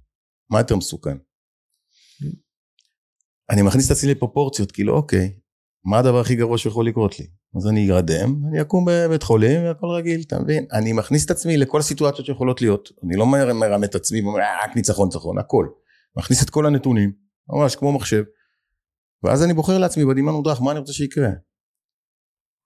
[0.51, 1.17] מה יותר מסוכן?
[3.51, 5.39] אני מכניס את עצמי לפרופורציות, כאילו, אוקיי,
[5.85, 7.27] מה הדבר הכי גרוע שיכול לקרות לי?
[7.57, 10.67] אז אני ארדם, אני אקום בבית חולים והכל רגיל, אתה מבין?
[10.73, 12.89] אני מכניס את עצמי לכל הסיטואציות שיכולות להיות.
[13.05, 15.67] אני לא מר- מרמה את עצמי ואומר, אה, רק ניצחון, ניצחון, הכל.
[16.17, 17.13] מכניס את כל הנתונים,
[17.49, 18.23] ממש כמו מחשב,
[19.23, 21.29] ואז אני בוחר לעצמי בדמיון מודרך, מה אני רוצה שיקרה?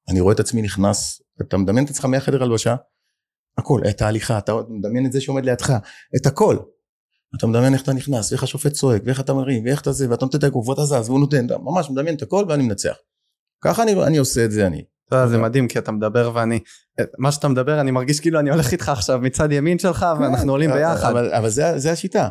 [0.08, 2.76] אני רואה את עצמי נכנס, אתה מדמיין את עצמך מהחדר הלבשה,
[3.58, 5.72] הכל, את ההליכה, אתה מדמיין את זה שעומד לידך,
[6.16, 6.56] את הכל.
[7.38, 10.24] אתה מדמיין איך אתה נכנס, ואיך השופט צועק, ואיך אתה מרים, ואיך אתה זה, ואתה
[10.24, 12.96] נותן את הגוף, ואתה זז, והוא נותן, אתה ממש מדמיין את הכל ואני מנצח.
[13.64, 14.84] ככה אני, אני עושה את זה אני.
[15.08, 15.38] אתה יודע, זה.
[15.38, 16.60] מדהים כי אתה מדבר ואני,
[17.18, 20.70] מה שאתה מדבר אני מרגיש כאילו אני הולך איתך עכשיו מצד ימין שלך ואנחנו עולים
[20.70, 21.10] ביחד.
[21.10, 22.28] אבל, אבל זה, זה השיטה.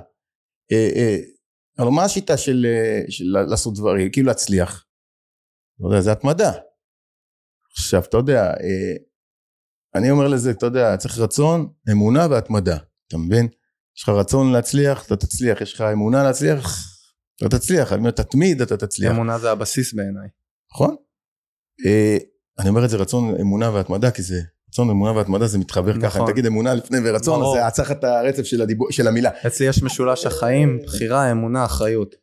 [1.79, 4.85] אבל מה השיטה של, אה, של לעשות דברים, כאילו להצליח?
[5.79, 6.51] לא יודע, זה התמדה.
[7.71, 8.95] עכשיו, אתה יודע, אה,
[9.95, 13.47] אני אומר לזה, אתה יודע, צריך רצון, אמונה והתמדה, אתה מבין?
[13.97, 16.77] יש לך רצון להצליח, אתה תצליח, יש לך אמונה להצליח,
[17.35, 19.11] אתה תצליח, אני אומר, תתמיד, אתה תצליח.
[19.11, 20.27] אמונה זה הבסיס בעיניי.
[20.73, 20.95] נכון?
[21.85, 22.17] אה,
[22.59, 24.41] אני אומר את זה רצון, אמונה והתמדה, כי זה,
[24.73, 26.09] רצון, אמונה והתמדה זה מתחבר נכון.
[26.09, 27.55] ככה, תגיד אמונה לפני ורצון, אז ברור.
[27.55, 29.29] זה צריך את הרצף של, הדיבור, של המילה.
[29.47, 32.15] אצלי יש משולש החיים, בחירה, אמונה, אחריות.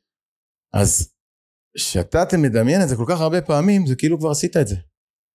[0.74, 1.08] אז
[1.76, 4.76] כשאתה אתה מדמיין את זה כל כך הרבה פעמים, זה כאילו כבר עשית את זה.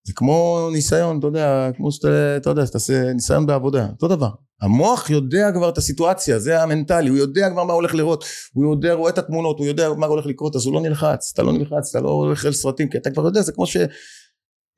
[0.07, 4.29] זה כמו ניסיון, אתה יודע, כמו שאתה, אתה יודע, שתעשה ניסיון בעבודה, אותו דבר.
[4.61, 8.93] המוח יודע כבר את הסיטואציה, זה המנטלי, הוא יודע כבר מה הולך לראות, הוא יודע,
[8.93, 11.95] רואה את התמונות, הוא יודע מה הולך לקרות, אז הוא לא נלחץ, אתה לא נלחץ,
[11.95, 13.77] אתה לא הולך אל סרטים, כי אתה כבר יודע, זה כמו ש...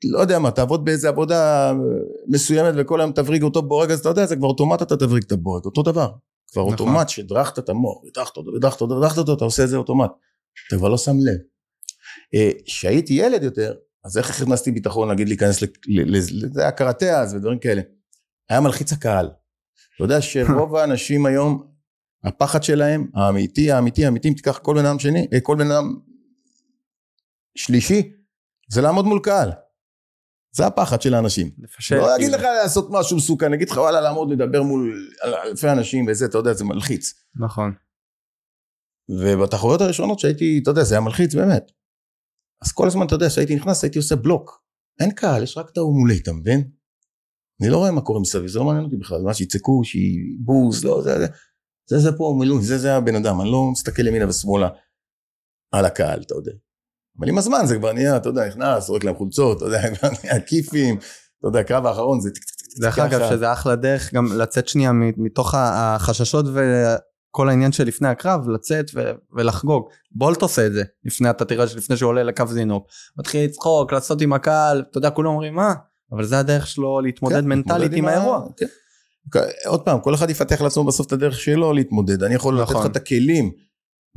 [0.04, 1.72] לא יודע מה, תעבוד באיזה עבודה
[2.26, 5.32] מסוימת וכל היום תבריג אותו בורג, אז אתה יודע, זה כבר אוטומט אתה תבריג את
[5.32, 6.10] הבורג, אותו דבר.
[6.52, 6.72] כבר נכון.
[6.72, 10.10] אוטומט שהדרכת את המוח, הדרכת אותו, הדרכת אותו, הדרכת אותו, אתה עושה את זה אוטומט.
[10.68, 11.38] אתה כבר לא שם לב.
[12.34, 15.62] אה, כשהייתי ילד יותר, אז איך הכנסתי ביטחון להגיד להיכנס,
[16.52, 17.82] זה היה קראטה אז ודברים כאלה.
[18.50, 19.26] היה מלחיץ הקהל.
[19.96, 21.68] אתה יודע שרוב האנשים היום,
[22.24, 25.96] הפחד שלהם, האמיתי, האמיתי, האמיתי, אם תיקח כל בן אדם שני, אה, כל בן אדם
[27.54, 28.12] שלישי,
[28.70, 29.50] זה לעמוד מול קהל.
[30.58, 31.50] זה הפחד של האנשים.
[31.58, 31.96] לפשט.
[31.96, 32.38] לא אגיד כאילו.
[32.38, 35.10] לך לעשות משהו מסוכן, אגיד לך וואלה לעמוד לדבר מול
[35.44, 37.14] אלפי אנשים וזה, אתה יודע, זה מלחיץ.
[37.40, 37.72] נכון.
[39.08, 41.72] ובתחרויות הראשונות שהייתי, אתה יודע, זה היה מלחיץ באמת.
[42.62, 44.62] אז כל הזמן, אתה יודע, כשהייתי נכנס, הייתי עושה בלוק.
[45.00, 46.70] אין קהל, יש רק את ההוא מולי, אתה מבין?
[47.62, 51.02] אני לא רואה מה קורה מסביב, זה לא מעניין אותי בכלל, מה שיצעקו, שיבוז, לא,
[51.02, 51.26] זה, זה,
[51.86, 54.68] זה, זה פה מילוי, זה, זה הבן אדם, אני לא מסתכל ימינה ושמאלה
[55.72, 56.52] על הקהל, אתה יודע.
[57.18, 60.08] אבל עם הזמן זה כבר נהיה, אתה יודע, נכנס, זורק להם חולצות, אתה יודע, כבר
[60.22, 60.96] נהיה כיפים,
[61.38, 62.30] אתה יודע, הקרב האחרון זה...
[62.80, 63.30] דרך אגב.
[63.30, 68.90] שזה אחלה דרך גם לצאת שנייה מתוך החששות וכל העניין של לפני הקרב, לצאת
[69.36, 69.88] ולחגוג.
[70.12, 72.86] בולט עושה את זה, לפני, אתה תראה שלפני שהוא עולה לקו זינוק.
[73.18, 75.74] מתחיל לצחוק, לעשות עם הקהל, אתה יודע, כולם אומרים מה?
[76.12, 78.46] אבל זה הדרך שלו להתמודד כן, מנטלית עם האירוע.
[78.56, 78.66] כן.
[79.66, 82.22] עוד פעם, כל אחד יפתח לעצמו בסוף את הדרך שלו להתמודד.
[82.22, 82.80] אני יכול לתת נכון.
[82.80, 83.50] לך את הכלים,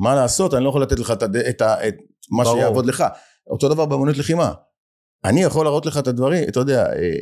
[0.02, 1.24] מה לעשות, אני לא יכול לתת לך את.
[1.50, 1.88] את, ה...
[1.88, 1.96] את
[2.32, 2.58] מה ברור.
[2.58, 3.04] שיעבוד לך.
[3.48, 4.54] אותו דבר באמנות לחימה.
[5.26, 7.20] אני יכול להראות לך את הדברים, אתה יודע, אה,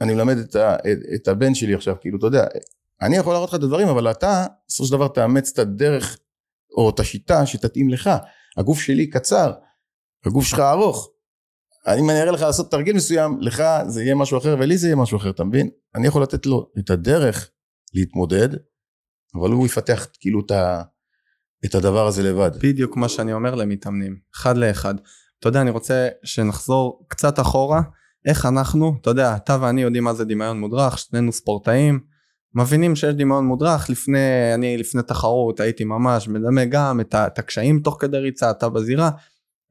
[0.00, 0.76] אני מלמד את, ה...
[0.76, 2.44] את, את הבן שלי עכשיו, כאילו, אתה יודע,
[3.02, 6.18] אני יכול להראות לך את הדברים, אבל אתה, בסופו של דבר, תאמץ את הדרך,
[6.76, 8.10] או את השיטה שתתאים לך.
[8.56, 9.52] הגוף שלי קצר,
[10.26, 11.10] הגוף שלך ארוך.
[11.98, 14.96] אם אני אראה לך לעשות תרגיל מסוים, לך זה יהיה משהו אחר ולי זה יהיה
[14.96, 15.70] משהו אחר, אתה מבין?
[15.94, 17.50] אני יכול לתת לו את הדרך
[17.94, 18.48] להתמודד,
[19.34, 20.82] אבל הוא יפתח כאילו את, ה,
[21.64, 22.50] את הדבר הזה לבד.
[22.62, 24.94] בדיוק מה שאני אומר למתאמנים, אחד לאחד.
[25.40, 27.82] אתה יודע, אני רוצה שנחזור קצת אחורה,
[28.26, 32.00] איך אנחנו, אתה יודע, אתה ואני יודעים מה זה דמיון מודרך, שנינו ספורטאים,
[32.54, 37.80] מבינים שיש דמיון מודרך, לפני, אני לפני תחרות הייתי ממש מדמה גם את, את הקשיים
[37.80, 39.10] תוך כדי ריצה, אתה בזירה,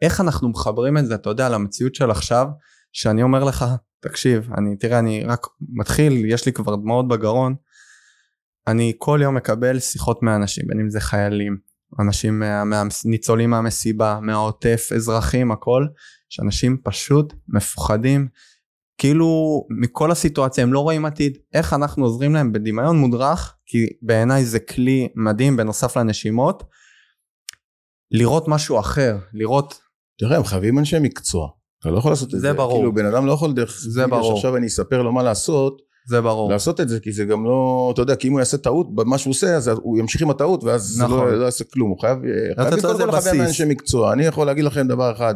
[0.01, 2.47] איך אנחנו מחברים את זה, אתה יודע, למציאות של עכשיו,
[2.91, 3.65] שאני אומר לך,
[3.99, 7.55] תקשיב, אני, תראה, אני רק מתחיל, יש לי כבר דמעות בגרון,
[8.67, 11.57] אני כל יום מקבל שיחות מאנשים, בין אם זה חיילים,
[11.99, 15.85] אנשים מה, מה, ניצולים מהמסיבה, מהעוטף, אזרחים, הכל,
[16.29, 18.27] שאנשים פשוט מפוחדים,
[18.97, 24.45] כאילו מכל הסיטואציה, הם לא רואים עתיד, איך אנחנו עוזרים להם בדמיון מודרך, כי בעיניי
[24.45, 26.63] זה כלי מדהים בנוסף לנשימות,
[28.11, 29.79] לראות משהו אחר, לראות,
[30.19, 31.49] תראה, הם חייבים אנשי מקצוע.
[31.79, 32.39] אתה לא יכול לעשות את זה.
[32.39, 32.77] זה ברור.
[32.77, 33.77] כאילו, בן אדם לא יכול דרך...
[33.79, 34.35] זה ברור.
[34.35, 36.51] שעכשיו אני אספר לו מה לעשות, זה ברור.
[36.51, 37.89] לעשות את זה, כי זה גם לא...
[37.93, 40.63] אתה יודע, כי אם הוא יעשה טעות במה שהוא עושה, אז הוא ימשיך עם הטעות,
[40.63, 41.17] ואז זה נכון.
[41.27, 41.89] לא, לא יעשה כלום.
[41.89, 42.17] הוא חייב...
[42.55, 43.37] חייב קודם כל לכוון.
[43.37, 44.13] לאנשי מקצוע.
[44.13, 45.35] אני יכול להגיד לכם דבר אחד.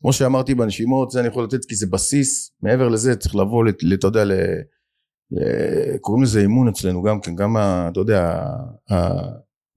[0.00, 2.50] כמו שאמרתי בנשימות, זה אני יכול לתת כי זה בסיס.
[2.62, 4.32] מעבר לזה צריך לבוא, לת- ל- אתה יודע, ל...
[6.00, 7.88] קוראים לזה אימון אצלנו גם כן, גם ה...
[7.92, 8.42] אתה יודע,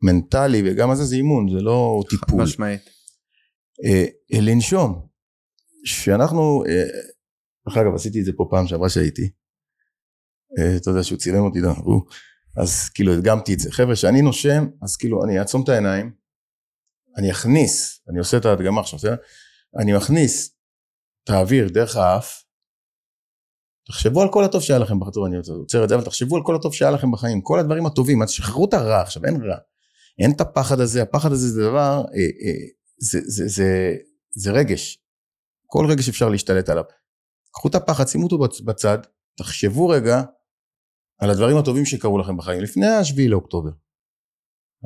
[0.04, 2.44] המנטלי וגם הזה זה אימון, זה לא טיפול.
[2.44, 2.82] משמעית.
[3.86, 5.02] אה, אה, לנשום.
[5.86, 6.84] שאנחנו, אה,
[7.68, 9.30] דרך אגב עשיתי את זה פה פעם שעברה שהייתי.
[10.58, 12.02] אה, אתה יודע שהוא צילם אותי, לא, הוא,
[12.58, 13.72] אז כאילו הדגמתי את זה.
[13.72, 16.12] חבר'ה, כשאני נושם, אז כאילו אני אעצום את העיניים,
[17.18, 19.16] אני אכניס, אני עושה את ההדגמה עכשיו, בסדר?
[19.78, 20.56] אני מכניס
[21.24, 22.44] את האוויר דרך האף,
[23.88, 26.56] תחשבו על כל הטוב שהיה לכם בחצור, אני עוצר את זה, אבל תחשבו על כל
[26.56, 29.58] הטוב שהיה לכם בחיים, כל הדברים הטובים, אז שחררו את הרע עכשיו, אין רע.
[30.20, 32.66] אין את הפחד הזה, הפחד הזה זה דבר, אה, אה,
[32.98, 33.96] זה, זה, זה,
[34.32, 35.00] זה רגש.
[35.66, 36.84] כל רגש אפשר להשתלט עליו.
[37.52, 38.98] קחו את הפחד, שימו אותו בצ- בצד,
[39.38, 40.22] תחשבו רגע
[41.20, 43.70] על הדברים הטובים שקרו לכם בחיים, לפני השביעי לאוקטובר.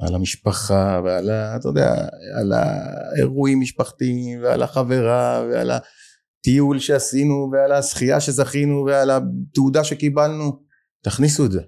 [0.02, 1.56] על המשפחה ועל ה...
[1.56, 1.94] אתה יודע,
[2.40, 10.64] על האירועים משפחתיים ועל החברה ועל הטיול שעשינו ועל הזכייה שזכינו ועל התעודה שקיבלנו.
[11.04, 11.62] תכניסו את זה.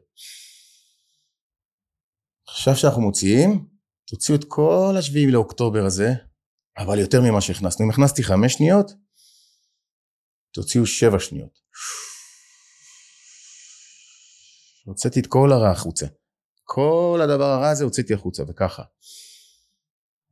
[2.47, 3.65] עכשיו שאנחנו מוציאים,
[4.07, 6.09] תוציאו את כל השביעי לאוקטובר הזה,
[6.77, 7.85] אבל יותר ממה שהכנסנו.
[7.85, 8.91] אם הכנסתי חמש שניות,
[10.53, 11.59] תוציאו שבע שניות.
[14.85, 16.05] הוצאתי את כל הרע החוצה.
[16.63, 18.83] כל הדבר הרע הזה הוצאתי החוצה, וככה.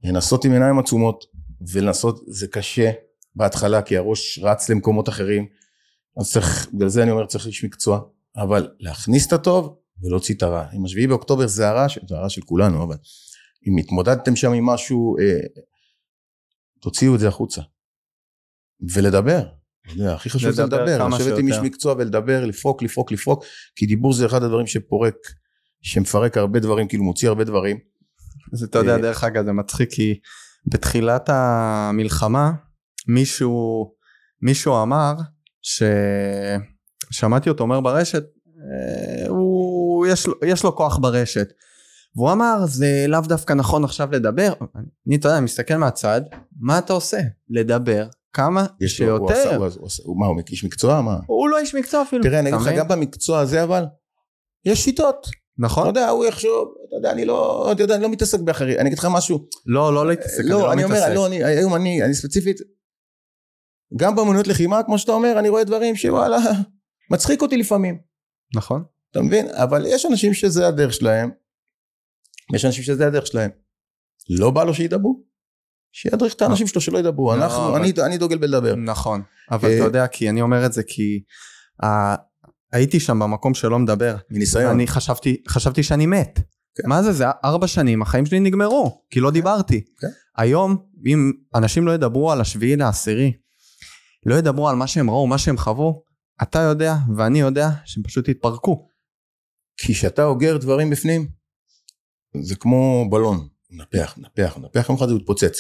[0.03, 1.25] לנסות עם עיניים עצומות,
[1.73, 2.91] ולנסות, זה קשה
[3.35, 5.47] בהתחלה, כי הראש רץ למקומות אחרים,
[6.19, 8.01] אז צריך, בגלל זה אני אומר צריך איש מקצוע,
[8.35, 10.65] אבל להכניס את הטוב ולהוציא את הרע.
[10.73, 12.95] אם השביעי באוקטובר זה הרע, זה הרע של כולנו, אבל
[13.67, 15.39] אם התמודדתם שם עם משהו, אה,
[16.81, 17.61] תוציאו את זה החוצה.
[18.93, 19.47] ולדבר.
[19.91, 23.43] יודע, הכי חשוב זה לדבר, לשבת עם איש מקצוע ולדבר, לפרוק, לפרוק, לפרוק,
[23.75, 25.15] כי דיבור זה אחד הדברים שפורק,
[25.81, 27.77] שמפרק הרבה דברים, כאילו מוציא הרבה דברים.
[28.53, 30.19] אז אתה יודע, אה, דרך אגב, זה מצחיק, כי
[30.65, 32.51] בתחילת המלחמה,
[33.07, 33.85] מישהו,
[34.41, 35.13] מישהו אמר,
[37.11, 41.47] ששמעתי אותו אומר ברשת, אה, הוא, יש, לו, יש לו כוח ברשת.
[42.15, 44.53] והוא אמר זה לאו דווקא נכון עכשיו לדבר
[45.07, 46.21] אני אתה יודע מסתכל מהצד
[46.59, 47.19] מה אתה עושה
[47.49, 49.17] לדבר כמה יש שיותר.
[49.17, 51.17] הוא, עשה, הוא, הוא, הוא, מה הוא איש מקצוע מה?
[51.27, 52.23] הוא לא איש מקצוע אפילו.
[52.23, 53.85] תראה אני אגיד לך גם במקצוע הזה אבל
[54.65, 55.27] יש שיטות.
[55.57, 55.83] נכון.
[55.83, 58.87] אתה יודע הוא יחשוב אתה יודע אני לא אתה יודע אני לא מתעסק באחרים אני
[58.87, 59.47] אגיד לך משהו.
[59.65, 60.43] לא לא להתעסק.
[60.43, 62.57] לא, לא אני אומר לא אני היום אני אני ספציפית.
[63.95, 66.37] גם באמנויות לחימה כמו שאתה אומר אני רואה דברים שוואלה
[67.11, 67.99] מצחיק אותי לפעמים.
[68.55, 68.83] נכון.
[69.11, 71.31] אתה מבין אבל יש אנשים שזה הדרך שלהם.
[72.55, 73.49] יש אנשים שזה הדרך שלהם.
[74.29, 75.23] לא בא לו שידברו.
[75.95, 78.75] שידריך את האנשים שלו שלא ידברו, לא, אנחנו, אני, אני דוגל בלדבר.
[78.75, 81.23] נכון, אבל אתה אה, יודע, כי אני אומר את זה כי
[82.71, 84.15] הייתי שם במקום שלא מדבר.
[84.29, 84.71] מניסיון.
[84.71, 86.39] אני חשבתי, חשבתי שאני מת.
[86.75, 86.89] כן.
[86.89, 89.33] מה זה, זה ארבע שנים, החיים שלי נגמרו, כי לא כן.
[89.33, 89.83] דיברתי.
[89.99, 90.07] כן.
[90.37, 93.33] היום, אם אנשים לא ידברו על השביעי לעשירי,
[94.25, 96.03] לא ידברו על מה שהם ראו, מה שהם חוו,
[96.41, 98.87] אתה יודע ואני יודע שהם פשוט יתפרקו.
[99.77, 101.27] כי כשאתה אוגר דברים בפנים,
[102.41, 105.57] זה כמו בלון, מנפח, מנפח, מנפח, יום אחד זה מתפוצץ.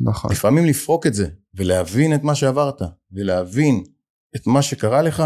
[0.00, 0.32] נכון.
[0.32, 3.84] לפעמים לפרוק את זה, ולהבין את מה שעברת, ולהבין
[4.36, 5.22] את מה שקרה לך,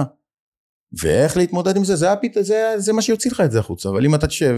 [1.02, 4.04] ואיך להתמודד עם זה, זה, הפית, זה, זה מה שיוציא לך את זה החוצה, אבל
[4.04, 4.56] אם אתה תשב,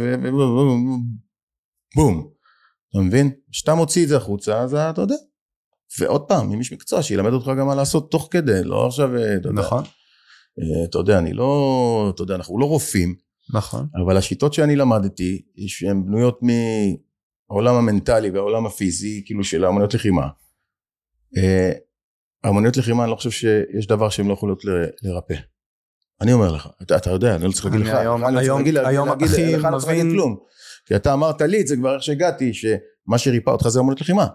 [1.96, 2.30] בום,
[2.90, 3.30] אתה מבין?
[3.52, 5.14] כשאתה מוציא את זה החוצה, אז אתה יודע.
[5.98, 9.48] ועוד פעם, אם יש מקצוע שילמד אותך גם מה לעשות תוך כדי, לא עכשיו, אתה
[9.48, 9.60] יודע.
[9.60, 9.84] נכון.
[10.58, 13.14] אה, אתה יודע, אני לא, אתה יודע, אנחנו לא רופאים.
[13.54, 13.86] נכון.
[14.04, 16.38] אבל השיטות שאני למדתי, שהן בנויות
[17.50, 20.28] העולם המנטלי והעולם הפיזי, כאילו של האמנויות לחימה.
[22.44, 24.62] האמנויות אה, לחימה, אני לא חושב שיש דבר שהן לא יכולות
[25.02, 25.34] לרפא.
[26.20, 28.58] אני אומר לך, אתה, אתה יודע, אני לא צריך להגיד לך, היום, אני לא היום,
[28.58, 30.36] להגיד, היום להגיד, הכי לך, לא מבין, כלום.
[30.86, 34.26] כי אתה אמרת לי את זה כבר איך שהגעתי, שמה שריפא אותך זה אמנות לחימה.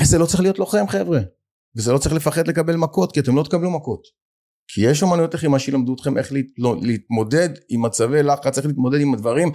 [0.00, 1.20] וזה לא צריך להיות לוחם חבר'ה,
[1.76, 4.02] וזה לא צריך לפחד לקבל מכות, כי אתם לא תקבלו מכות.
[4.68, 9.14] כי יש אמנויות לחימה שילמדו אתכם איך לא, להתמודד עם מצבי לחץ, איך להתמודד עם
[9.14, 9.52] הדברים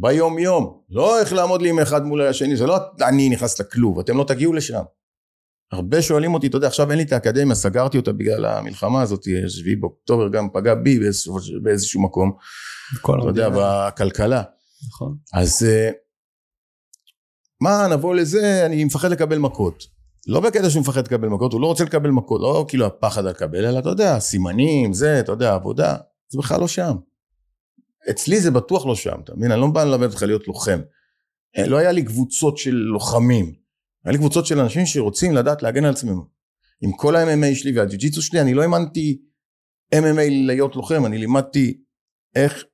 [0.00, 2.76] ביום יום, לא איך לעמוד לי עם אחד מול השני, זה לא
[3.08, 4.82] אני נכנס לכלוב, אתם לא תגיעו לשם.
[5.72, 9.24] הרבה שואלים אותי, אתה יודע, עכשיו אין לי את האקדמיה, סגרתי אותה בגלל המלחמה הזאת,
[9.48, 12.32] שביעי באוקטובר גם פגע בי באיזשהו, באיזשהו מקום,
[13.04, 14.42] אתה יודע, בכלכלה.
[14.88, 15.16] נכון.
[15.34, 15.90] אז אה,
[17.60, 19.84] מה, נבוא לזה, אני מפחד לקבל מכות.
[20.26, 23.64] לא בקטע שהוא מפחד לקבל מכות, הוא לא רוצה לקבל מכות, לא כאילו הפחד לקבל,
[23.64, 25.96] אלא אתה יודע, סימנים, זה, אתה יודע, עבודה,
[26.28, 26.96] זה בכלל לא שם.
[28.10, 29.52] אצלי זה בטוח לא שם, אתה מבין?
[29.52, 30.80] אני לא בא ללמד אותך להיות לוחם.
[31.58, 33.54] אה, לא היה לי קבוצות של לוחמים.
[34.04, 36.20] היה לי קבוצות של אנשים שרוצים לדעת להגן על עצמם.
[36.80, 39.22] עם כל ה-MMA שלי והג'ו-ג'יצו שלי, אני לא האמנתי
[39.94, 41.82] MMA להיות לוחם, אני לימדתי
[42.34, 42.64] איך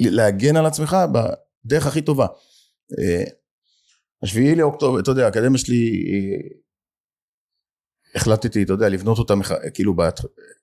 [0.00, 2.26] להגן על עצמך בדרך הכי טובה.
[2.98, 3.24] אה,
[4.22, 6.48] השביעי לאוקטובר, אתה יודע, האקדמיה שלי, אה,
[8.14, 9.34] החלטתי, אתה יודע, לבנות אותה,
[9.74, 9.94] כאילו,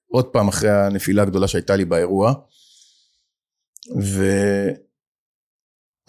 [0.07, 2.33] עוד פעם אחרי הנפילה הגדולה שהייתה לי באירוע.
[3.89, 4.77] ועד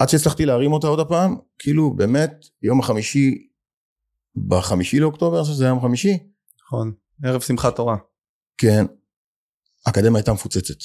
[0.09, 2.33] שהצלחתי להרים אותה עוד הפעם, כאילו באמת
[2.63, 3.49] יום החמישי,
[4.49, 6.19] בחמישי לאוקטובר, אני חושב שזה היה יום חמישי.
[6.67, 6.93] נכון,
[7.25, 7.97] ערב שמחת תורה.
[8.59, 8.85] כן,
[9.87, 10.79] האקדמיה הייתה מפוצצת.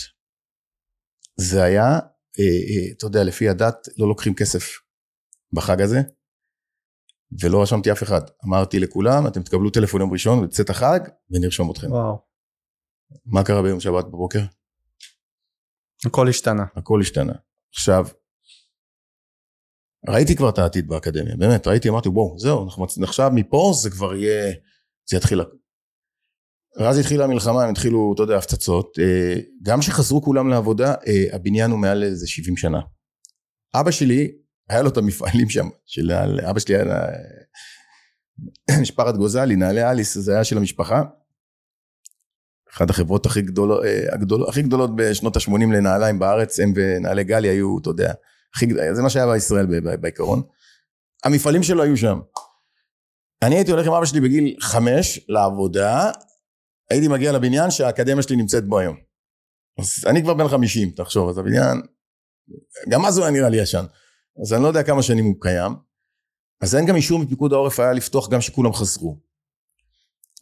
[1.35, 1.97] זה היה, אה,
[2.39, 4.63] אה, אתה יודע, לפי הדת לא לוקחים כסף
[5.53, 5.97] בחג הזה,
[7.41, 8.21] ולא רשמתי אף אחד.
[8.45, 10.99] אמרתי לכולם, אתם תקבלו טלפון יום ראשון בצאת החג,
[11.31, 11.91] ונרשום אתכם.
[11.91, 12.17] וואו.
[13.25, 14.39] מה קרה ביום שבת בבוקר?
[16.05, 16.63] הכל השתנה.
[16.75, 17.33] הכל השתנה.
[17.73, 18.05] עכשיו,
[20.09, 22.85] ראיתי כבר את העתיד באקדמיה, באמת, ראיתי, אמרתי, בואו, זהו, אנחנו.
[23.03, 24.53] עכשיו מפה זה כבר יהיה,
[25.09, 25.41] זה יתחיל.
[26.79, 28.99] ואז התחילה המלחמה, הם התחילו, אתה יודע, הפצצות.
[28.99, 32.79] אה, גם כשחזרו כולם לעבודה, אה, הבניין הוא מעל איזה 70 שנה.
[33.75, 34.31] אבא שלי,
[34.69, 36.11] היה לו את המפעלים שם, של
[36.49, 36.85] אבא שלי היה
[38.81, 41.03] משפחת גוזלי, נעלי אליס, זה היה של המשפחה.
[42.73, 47.47] אחת החברות הכי גדולות, אה, הגדול, הכי גדולות בשנות ה-80 לנעליים בארץ, הם ונעלי גלי
[47.47, 48.13] היו, אתה יודע,
[48.55, 50.41] הכי, זה מה שהיה בישראל בעיקרון.
[51.23, 52.19] המפעלים שלו היו שם.
[53.41, 56.11] אני הייתי הולך עם אבא שלי בגיל חמש לעבודה,
[56.89, 58.97] הייתי מגיע לבניין שהאקדמיה שלי נמצאת בו היום.
[59.79, 61.81] אז אני כבר בן חמישים, תחשוב, אז הבניין
[62.89, 63.85] גם אז הוא היה נראה לי ישן.
[64.41, 65.71] אז אני לא יודע כמה שנים הוא קיים.
[66.61, 69.19] אז אין גם אישור מפיקוד העורף היה לפתוח גם שכולם חזרו.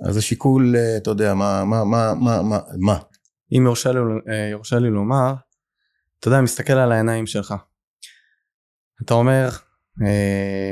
[0.01, 2.97] אז השיקול, אה, אתה יודע, מה, מה, מה, מה, מה, מה?
[3.57, 5.33] אם יורשה לי, אה, יורשה לי לומר,
[6.19, 7.53] אתה יודע, מסתכל על העיניים שלך.
[9.01, 9.49] אתה אומר,
[10.05, 10.71] אה,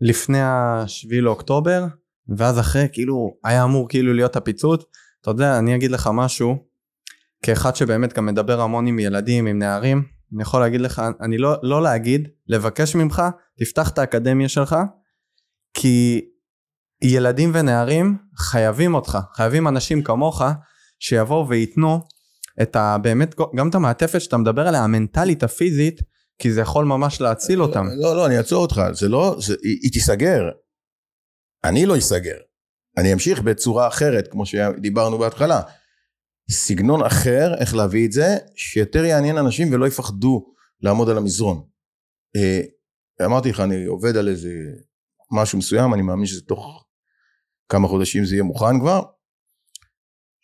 [0.00, 1.84] לפני השביעי לאוקטובר,
[2.36, 4.84] ואז אחרי, כאילו, היה אמור כאילו להיות הפיצוץ.
[5.20, 6.56] אתה יודע, אני אגיד לך משהו,
[7.42, 11.54] כאחד שבאמת גם מדבר המון עם ילדים, עם נערים, אני יכול להגיד לך, אני לא,
[11.62, 13.22] לא להגיד, לבקש ממך,
[13.58, 14.76] תפתח את האקדמיה שלך,
[15.74, 16.24] כי
[17.02, 20.42] ילדים ונערים חייבים אותך, חייבים אנשים כמוך,
[20.98, 22.00] שיבואו וייתנו
[22.62, 22.98] את ה...
[23.02, 26.00] באמת, גם את המעטפת שאתה מדבר עליה, המנטלית, הפיזית,
[26.38, 27.86] כי זה יכול ממש להציל אותם.
[27.96, 30.42] לא, לא, אני אעצור אותך, זה לא, זה, היא, היא תיסגר.
[31.64, 32.36] אני לא אסגר.
[32.96, 35.60] אני אמשיך בצורה אחרת, כמו שדיברנו בהתחלה.
[36.50, 41.62] סגנון אחר, איך להביא את זה, שיותר יעניין אנשים ולא יפחדו לעמוד על המזרון.
[42.36, 42.60] אה,
[43.26, 44.50] אמרתי לך, אני עובד על איזה
[45.32, 46.84] משהו מסוים, אני מאמין שזה תוך
[47.70, 49.02] כמה חודשים זה יהיה מוכן כבר,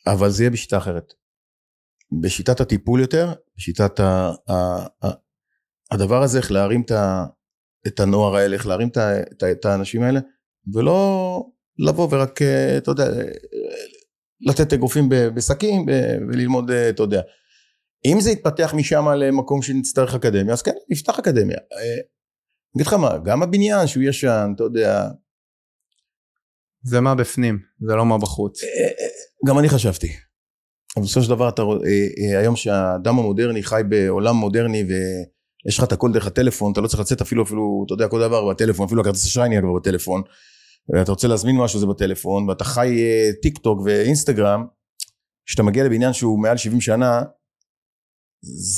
[0.07, 1.13] אבל זה יהיה בשיטה אחרת.
[2.23, 4.55] בשיטת הטיפול יותר, בשיטת ה, ה,
[5.05, 5.09] ה,
[5.91, 7.27] הדבר הזה, איך להרים את, ה,
[7.87, 10.21] את הנוער האלה, איך להרים את, את, את האנשים האלה,
[10.75, 11.43] ולא
[11.79, 13.09] לבוא ורק, אה, אתה יודע,
[14.41, 15.87] לתת אגרופים בשקים
[16.29, 17.23] וללמוד, אה, אתה יודע.
[18.05, 21.57] אם זה יתפתח משם למקום שנצטרך אקדמיה, אז כן, נפתח אקדמיה.
[21.73, 22.01] אה,
[22.77, 25.09] אני אגיד לך מה, גם הבניין שהוא ישן, אתה יודע.
[26.87, 28.61] זה מה בפנים, זה לא מה בחוץ.
[29.47, 30.09] גם אני חשבתי.
[30.97, 31.63] אבל בסופו של דבר, אתה,
[32.41, 37.01] היום שהאדם המודרני חי בעולם מודרני ויש לך את הכל דרך הטלפון, אתה לא צריך
[37.01, 40.23] לצאת אפילו, אפילו, אתה יודע, כל דבר בטלפון, אפילו הכרטיס אשראי נהיה כבר בטלפון.
[40.89, 44.67] ואתה רוצה להזמין משהו זה בטלפון ואתה חי אה, טיק טוק ואינסטגרם
[45.47, 47.23] כשאתה מגיע לבניין שהוא מעל 70 שנה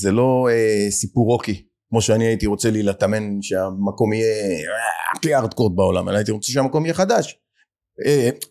[0.01, 5.35] זה לא אה, סיפור רוקי כמו שאני הייתי רוצה לי לתמן שהמקום יהיה אה, הכי
[5.35, 7.39] ארדקורט בעולם אלא הייתי רוצה שהמקום יהיה חדש אה,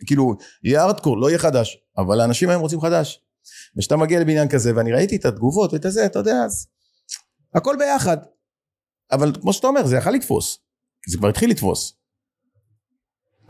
[0.06, 3.22] כאילו יהיה ארדקורט לא יהיה חדש אבל האנשים היום רוצים חדש.
[3.76, 6.66] וכשאתה מגיע לבניין כזה ואני ראיתי את התגובות ואת הזה אתה יודע אז
[7.54, 8.16] הכל ביחד.
[9.12, 10.58] אבל כמו שאתה אומר זה יכול לתפוס.
[11.08, 11.94] זה כבר התחיל לתפוס.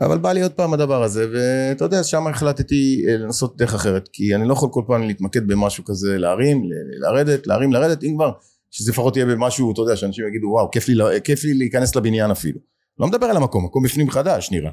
[0.01, 4.09] אבל בא לי עוד פעם הדבר הזה ואתה יודע שם החלטתי אה, לנסות דרך אחרת
[4.13, 6.63] כי אני לא יכול כל פעם להתמקד במשהו כזה להרים
[6.99, 8.31] לרדת להרים לרדת אם כבר
[8.71, 12.31] שזה לפחות יהיה במשהו אתה יודע שאנשים יגידו וואו כיף לי, כיף לי להיכנס לבניין
[12.31, 12.59] אפילו.
[12.99, 14.71] לא מדבר על המקום מקום בפנים חדש נראה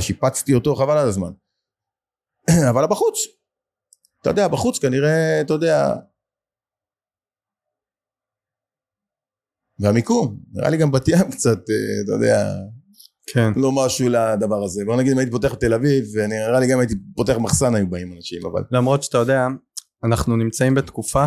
[0.00, 1.32] שיפצתי אותו חבל על הזמן
[2.70, 3.18] אבל בחוץ
[4.20, 5.94] אתה יודע בחוץ כנראה אתה יודע
[9.78, 12.36] והמיקום נראה לי גם בת ים קצת אה, אתה יודע
[13.32, 13.52] כן.
[13.56, 14.84] לא משהו לדבר הזה.
[14.86, 18.12] בוא נגיד אם הייתי פותח בתל אביב, ונראה לי גם הייתי פותח מחסן היו באים
[18.16, 18.62] אנשים, אבל...
[18.70, 19.46] למרות שאתה יודע,
[20.04, 21.24] אנחנו נמצאים בתקופה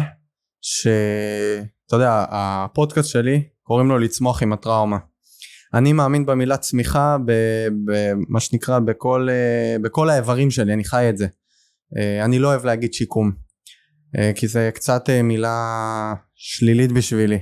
[0.61, 4.97] שאתה יודע, הפודקאסט שלי, קוראים לו לצמוח עם הטראומה.
[5.73, 7.17] אני מאמין במילה צמיחה,
[7.85, 9.27] במה שנקרא, בכל,
[9.81, 11.27] בכל האיברים שלי, אני חי את זה.
[12.23, 13.31] אני לא אוהב להגיד שיקום,
[14.35, 17.39] כי זה קצת מילה שלילית בשבילי.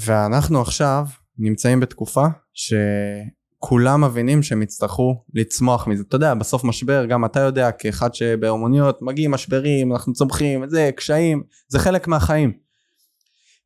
[0.00, 1.04] ואנחנו עכשיו
[1.38, 6.02] נמצאים בתקופה שכולם מבינים שהם יצטרכו לצמוח מזה.
[6.08, 11.42] אתה יודע, בסוף משבר, גם אתה יודע, כאחד שבהומוניות מגיעים משברים, אנחנו צומחים, זה, קשיים,
[11.68, 12.52] זה חלק מהחיים.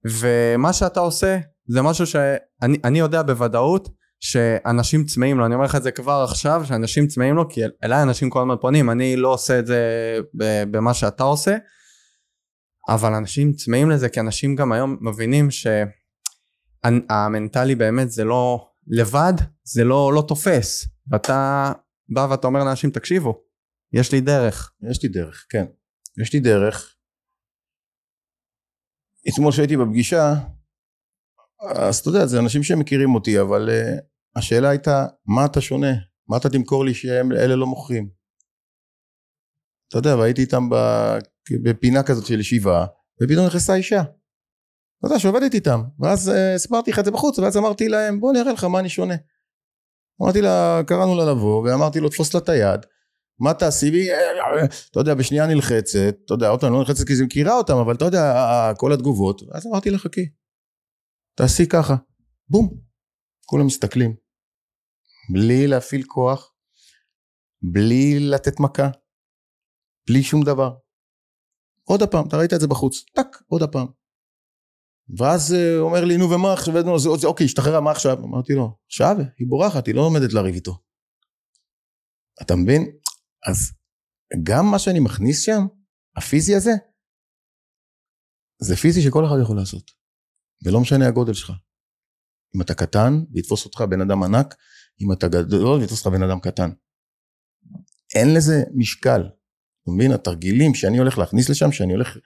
[0.05, 3.89] ומה שאתה עושה, זה משהו שאני יודע בוודאות
[4.21, 8.03] שאנשים צמאים לו, אני אומר לך את זה כבר עכשיו, שאנשים צמאים לו, כי אליי
[8.03, 9.81] אנשים כל הזמן פונים, אני לא עושה את זה
[10.71, 11.57] במה שאתה עושה,
[12.89, 15.67] אבל אנשים צמאים לזה, כי אנשים גם היום מבינים ש...
[17.11, 19.33] המנטלי באמת זה לא לבד
[19.65, 20.89] זה לא לא תופס.
[21.11, 21.73] ואתה
[22.09, 23.43] בא ואתה אומר לאנשים תקשיבו
[23.93, 24.73] יש לי דרך.
[24.91, 25.65] יש לי דרך כן.
[26.23, 26.97] יש לי דרך.
[29.29, 30.35] אתמול שהייתי בפגישה
[31.61, 34.01] אז אתה יודע זה אנשים שמכירים אותי אבל uh,
[34.37, 35.93] השאלה הייתה מה אתה שונה?
[36.29, 38.09] מה אתה תמכור לי שהם אלה לא מוכרים?
[39.89, 40.69] אתה יודע והייתי איתם
[41.63, 42.87] בפינה כזאת של ישיבה
[43.23, 44.03] ופתאום נכנסה אישה
[44.99, 45.83] אתה יודע שעובדת איתם.
[46.01, 48.89] ואז אה, הסברתי לך את זה בחוץ ואז אמרתי להם בוא נראה לך מה אני
[48.89, 49.15] שונה.
[50.23, 52.81] אמרתי לה קראנו לה לבוא ואמרתי לו תפוס לה את היד.
[53.41, 53.91] מה תעשי?
[53.91, 54.13] והיא
[54.91, 57.95] אתה יודע בשנייה נלחצת אתה יודע עוד פעם לא נלחצת כי היא מכירה אותם אבל
[57.95, 59.43] אתה יודע כל התגובות.
[59.53, 60.27] אז אמרתי לה חכי
[61.35, 61.95] תעשי ככה.
[62.49, 62.81] בום.
[63.47, 64.17] כולם מסתכלים.
[65.33, 66.55] בלי להפעיל כוח.
[67.73, 68.91] בלי לתת מכה.
[70.09, 70.75] בלי שום דבר.
[71.85, 73.05] עוד הפעם אתה ראית את זה בחוץ.
[73.15, 73.87] טק עוד הפעם.
[75.19, 76.75] ואז הוא אומר לי נו ומה עכשיו?
[77.25, 78.19] אוקיי השתחררה מה עכשיו?
[78.25, 79.17] אמרתי לו עכשיו?
[79.39, 80.79] היא בורחת היא לא עומדת לריב איתו.
[82.43, 82.83] אתה מבין?
[83.49, 83.59] אז
[84.43, 85.67] גם מה שאני מכניס שם
[86.17, 86.71] הפיזי הזה
[88.63, 89.91] זה פיזי שכל אחד יכול לעשות
[90.65, 91.53] ולא משנה הגודל שלך.
[92.57, 94.55] אם אתה קטן, ויתפוס אותך בן אדם ענק,
[95.01, 96.71] אם אתה גדול, ויתפוס אותך בן אדם קטן.
[98.15, 99.21] אין לזה משקל.
[99.83, 100.13] אתה מבין?
[100.13, 102.17] התרגילים שאני הולך להכניס לשם, שאני הולך...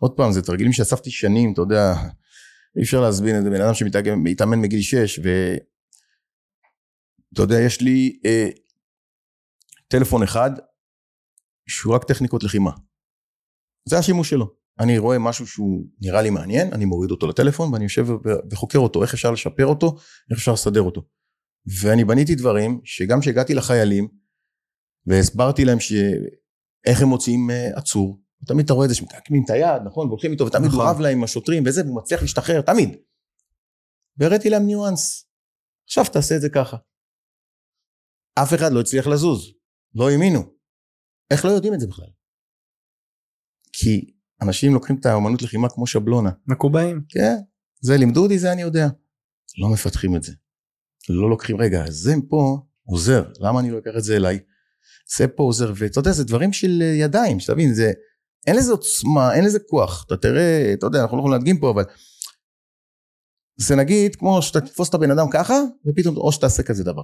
[0.00, 1.92] עוד פעם, זה תרגילים שאספתי שנים, אתה יודע,
[2.78, 8.48] אי אפשר להסביר את זה, בן אדם שמתאמן מגיל 6, ואתה יודע, יש לי אה,
[9.88, 10.50] טלפון אחד,
[11.68, 12.70] שהוא רק טכניקות לחימה.
[13.88, 14.65] זה השימוש שלו.
[14.80, 18.06] אני רואה משהו שהוא נראה לי מעניין, אני מוריד אותו לטלפון ואני יושב
[18.50, 19.96] וחוקר אותו, איך אפשר לשפר אותו,
[20.30, 21.02] איך אפשר לסדר אותו.
[21.82, 24.08] ואני בניתי דברים שגם כשהגעתי לחיילים
[25.06, 25.92] והסברתי להם ש...
[26.86, 30.32] איך הם מוציאים אה, עצור, תמיד אתה רואה את זה שמקעקמים את היד, נכון, והולכים
[30.32, 30.86] איתו ותמיד הוא נכון.
[30.88, 32.96] רב להם עם השוטרים וזה, והוא מצליח להשתחרר, תמיד.
[34.18, 35.30] והראיתי להם ניואנס.
[35.84, 36.76] עכשיו תעשה את זה ככה.
[38.42, 39.52] אף אחד לא הצליח לזוז,
[39.94, 40.40] לא האמינו.
[41.32, 42.10] איך לא יודעים את זה בכלל?
[43.72, 46.30] כי אנשים לוקחים את האמנות לחימה כמו שבלונה.
[46.46, 47.00] מקובעים.
[47.08, 47.36] כן,
[47.80, 48.88] זה לימדו אותי, זה אני יודע.
[49.58, 50.32] לא מפתחים את זה.
[51.08, 54.38] לא לוקחים, רגע, זה פה עוזר, למה אני לא אקח את זה אליי?
[55.16, 57.92] זה פה עוזר, ואתה יודע, זה דברים של ידיים, שתבין, זה,
[58.46, 60.04] אין לזה עוצמה, אין לזה כוח.
[60.06, 61.84] אתה תראה, אתה יודע, אנחנו לא יכולים להדגים פה, אבל...
[63.56, 65.54] זה נגיד כמו שאתה תתפוס את הבן אדם ככה,
[65.86, 67.02] ופתאום או שתעשה כזה דבר.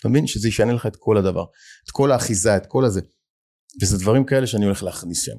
[0.00, 0.26] אתה מבין?
[0.26, 1.44] שזה ישנה לך את כל הדבר.
[1.84, 3.00] את כל האחיזה, את כל הזה.
[3.82, 5.36] וזה דברים כאלה שאני הולך להכניס שם.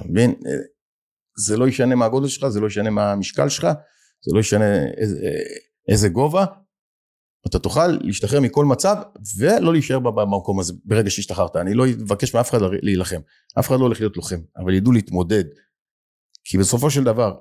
[0.00, 0.34] אתה מבין?
[1.38, 3.64] זה לא ישנה מה הגודל שלך, זה לא ישנה מה המשקל שלך,
[4.26, 5.18] זה לא ישנה איזה,
[5.88, 6.44] איזה גובה.
[7.46, 8.96] אתה תוכל להשתחרר מכל מצב
[9.38, 11.56] ולא להישאר במקום הזה ברגע שהשתחררת.
[11.56, 13.20] אני לא אבקש מאף אחד להילחם.
[13.58, 15.44] אף אחד לא הולך להיות לוחם, אבל ידעו להתמודד.
[16.44, 17.38] כי בסופו של דבר,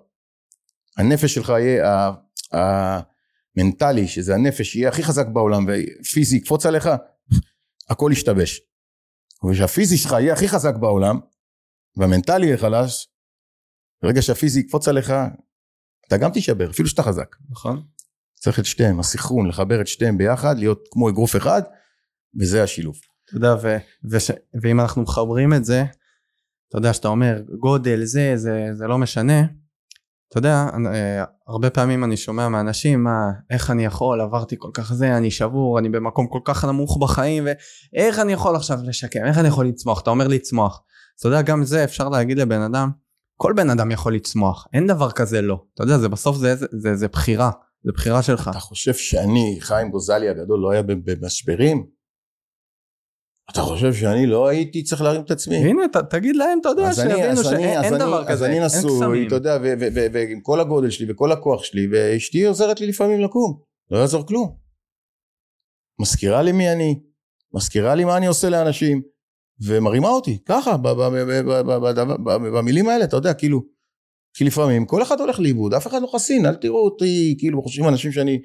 [0.97, 2.11] הנפש שלך יהיה
[2.51, 6.89] המנטלי, שזה הנפש, יהיה הכי חזק בעולם, ופיזי יקפוץ עליך,
[7.89, 8.61] הכל ישתבש.
[9.49, 11.19] וכשהפיזי שלך יהיה הכי חזק בעולם,
[11.97, 13.07] והמנטלי יהיה חלש,
[14.03, 15.13] ברגע שהפיזי יקפוץ עליך,
[16.07, 17.35] אתה גם תישבר, אפילו שאתה חזק.
[17.49, 17.83] נכון.
[18.33, 21.61] צריך את שתיהם, הסינכרון, לחבר את שתיהם ביחד, להיות כמו אגרוף אחד,
[22.39, 22.95] וזה השילוב.
[23.25, 23.77] אתה יודע, ו-
[24.11, 24.31] וש-
[24.63, 25.83] ואם אנחנו מחברים את זה,
[26.69, 29.41] אתה יודע, שאתה אומר, גודל, זה, זה, זה לא משנה,
[30.29, 34.93] אתה יודע, אה, הרבה פעמים אני שומע מאנשים, מה, איך אני יכול, עברתי כל כך
[34.93, 39.37] זה, אני שבור, אני במקום כל כך נמוך בחיים, ואיך אני יכול עכשיו לשקם, איך
[39.37, 40.01] אני יכול לצמוח?
[40.01, 40.81] אתה אומר לצמוח.
[41.19, 42.89] אתה יודע, גם זה אפשר להגיד לבן אדם,
[43.37, 45.63] כל בן אדם יכול לצמוח, אין דבר כזה לא.
[45.73, 47.51] אתה יודע, זה בסוף זה, זה, זה, זה בחירה,
[47.83, 48.47] זה בחירה שלך.
[48.51, 51.95] אתה חושב שאני, חיים גוזלי הגדול, לא היה במשברים?
[53.51, 55.55] אתה חושב שאני לא הייתי צריך להרים את עצמי?
[55.55, 58.33] הנה, ת, תגיד להם, אתה יודע, שיבינו שאין דבר כזה.
[58.33, 59.57] אז אני נשוי, אתה יודע,
[60.13, 63.59] ועם כל הגודל שלי וכל הכוח שלי, ואשתי עוזרת לי לפעמים לקום,
[63.91, 64.57] לא יעזור כלום.
[66.01, 66.99] מזכירה לי מי אני,
[67.53, 69.01] מזכירה לי מה אני עושה לאנשים,
[69.61, 70.77] ומרימה אותי, ככה,
[72.53, 73.61] במילים האלה, אתה יודע, כאילו,
[74.33, 77.87] כי לפעמים כל אחד הולך לאיבוד, אף אחד לא חסין, אל תראו אותי, כאילו, חושבים
[77.87, 78.41] אנשים שאני,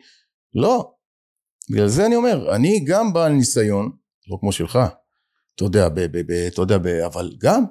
[0.54, 0.92] לא.
[1.70, 3.90] בגלל זה אני אומר, אני גם בעל ניסיון,
[4.30, 4.78] לא כמו שלך,
[5.54, 7.64] אתה יודע, ב, ב, ב, אתה יודע, ב, אבל גם,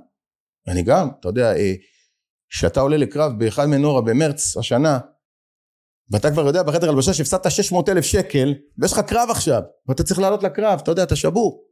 [0.67, 1.53] אני גם, אתה יודע,
[2.49, 4.99] כשאתה עולה לקרב באחד מנורה במרץ השנה,
[6.11, 10.19] ואתה כבר יודע בחדר הלבשה שהפסדת 600 אלף שקל, ויש לך קרב עכשיו, ואתה צריך
[10.19, 11.68] לעלות לקרב, אתה יודע, אתה שבור.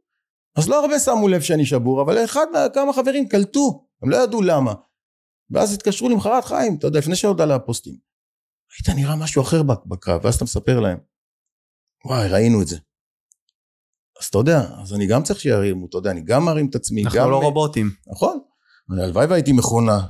[0.56, 4.42] אז לא הרבה שמו לב שאני שבור, אבל אחד, כמה חברים קלטו, הם לא ידעו
[4.42, 4.74] למה.
[5.50, 7.96] ואז התקשרו למחרת חיים, אתה יודע, לפני שעוד על הפוסטים.
[8.78, 10.98] היית נראה משהו אחר בקרב, ואז אתה מספר להם.
[12.04, 12.76] וואי, ראינו את זה.
[14.20, 17.04] אז אתה יודע, אז אני גם צריך שירימו, אתה יודע, אני גם מרים את עצמי.
[17.04, 17.30] אנחנו גם...
[17.30, 17.90] לא רובוטים.
[18.06, 18.38] נכון.
[18.90, 20.00] הלוואי והייתי מכונה,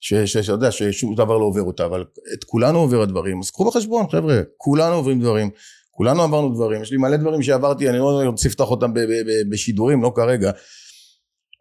[0.00, 2.04] שאתה יודע, ששום דבר לא עובר אותה, אבל
[2.34, 3.40] את כולנו עובר הדברים.
[3.40, 5.50] אז קחו בחשבון, חבר'ה, כולנו עוברים דברים.
[5.96, 8.92] כולנו עברנו דברים, יש לי מלא דברים שעברתי, אני לא רוצה לפתוח אותם
[9.50, 10.50] בשידורים, לא כרגע,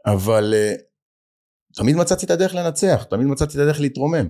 [0.05, 0.81] אבל uh,
[1.75, 4.29] תמיד מצאתי את הדרך לנצח, תמיד מצאתי את הדרך להתרומם.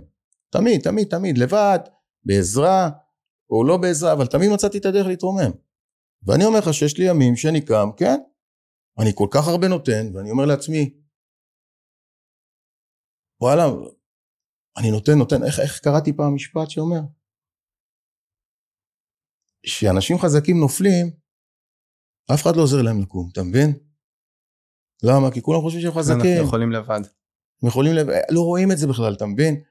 [0.50, 1.80] תמיד, תמיד, תמיד, לבד,
[2.24, 2.90] בעזרה,
[3.50, 5.52] או לא בעזרה, אבל תמיד מצאתי את הדרך להתרומם.
[6.24, 8.20] ואני אומר לך שיש לי ימים שאני קם, כן,
[9.00, 10.94] אני כל כך הרבה נותן, ואני אומר לעצמי,
[13.42, 13.66] וואלה,
[14.78, 17.02] אני נותן, נותן, איך, איך קראתי פעם משפט שאומר?
[19.66, 21.12] שאנשים חזקים נופלים,
[22.34, 23.74] אף אחד לא עוזר להם לקום, אתה מבין?
[25.04, 25.32] למה?
[25.32, 26.32] כי כולם חושבים שהם חזקים.
[26.32, 27.02] אנחנו יכולים לבד.
[27.62, 29.62] הם יכולים לבד, לא רואים את זה בכלל, אתה מבין?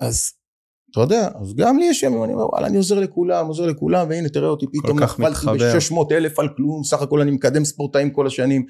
[0.00, 0.32] אז
[0.90, 4.08] אתה יודע, אז גם לי יש ימים, אני אומר, וואלה, אני עוזר לכולם, עוזר לכולם,
[4.08, 8.26] והנה תראה אותי, פתאום נפלתי ב-600 אלף על כלום, סך הכל אני מקדם ספורטאים כל
[8.26, 8.66] השנים,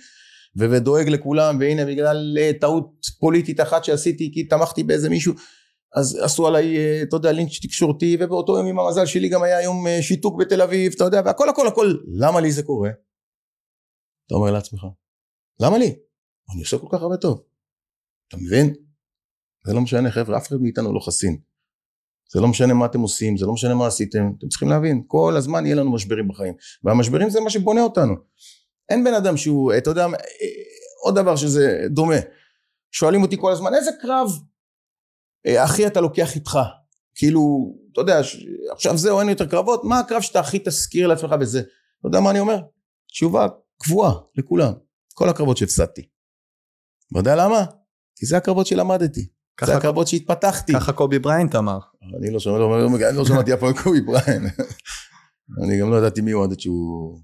[0.56, 5.34] ודואג לכולם, והנה בגלל אה, טעות פוליטית אחת שעשיתי, כי תמכתי באיזה מישהו,
[5.94, 9.62] אז עשו עליי, אה, אתה יודע, לינץ' תקשורתי, ובאותו יום עם המזל שלי גם היה
[9.62, 12.90] יום אה, שיתוק בתל אביב, אתה יודע, והכל הכל הכל, למה לי זה קורה?
[14.26, 14.86] אתה אומר לעצמך,
[15.60, 15.98] למה לי?
[16.52, 17.42] אני עושה כל כך הרבה טוב.
[18.28, 18.74] אתה מבין?
[19.66, 21.40] זה לא משנה חבר'ה, אף אחד מאיתנו לא חסין.
[22.32, 25.34] זה לא משנה מה אתם עושים, זה לא משנה מה עשיתם, אתם צריכים להבין, כל
[25.36, 28.14] הזמן יהיה לנו משברים בחיים, והמשברים זה מה שבונה אותנו.
[28.88, 30.06] אין בן אדם שהוא, אתה יודע,
[31.04, 32.16] עוד דבר שזה דומה,
[32.90, 34.28] שואלים אותי כל הזמן, איזה קרב
[35.46, 36.58] אה, אחי אתה לוקח איתך?
[37.14, 38.20] כאילו, אתה יודע,
[38.72, 41.58] עכשיו זהו, אין יותר קרבות, מה הקרב שאתה הכי תזכיר לעצמך בזה?
[41.58, 42.60] אתה יודע מה אני אומר?
[43.10, 43.46] תשובה
[43.82, 44.72] קבועה לכולם,
[45.14, 46.08] כל הקרבות שהפסדתי.
[47.12, 47.64] אתה יודע למה?
[48.16, 49.28] כי זה הקרבות שלמדתי.
[49.64, 50.72] זה הקרבות שהתפתחתי.
[50.72, 51.78] ככה קובי בריינט אמר.
[52.18, 54.52] אני לא שמעתי, לא שמעתי אף פעם קובי בריינט.
[55.62, 57.18] אני גם לא ידעתי מי הוא עד שהוא...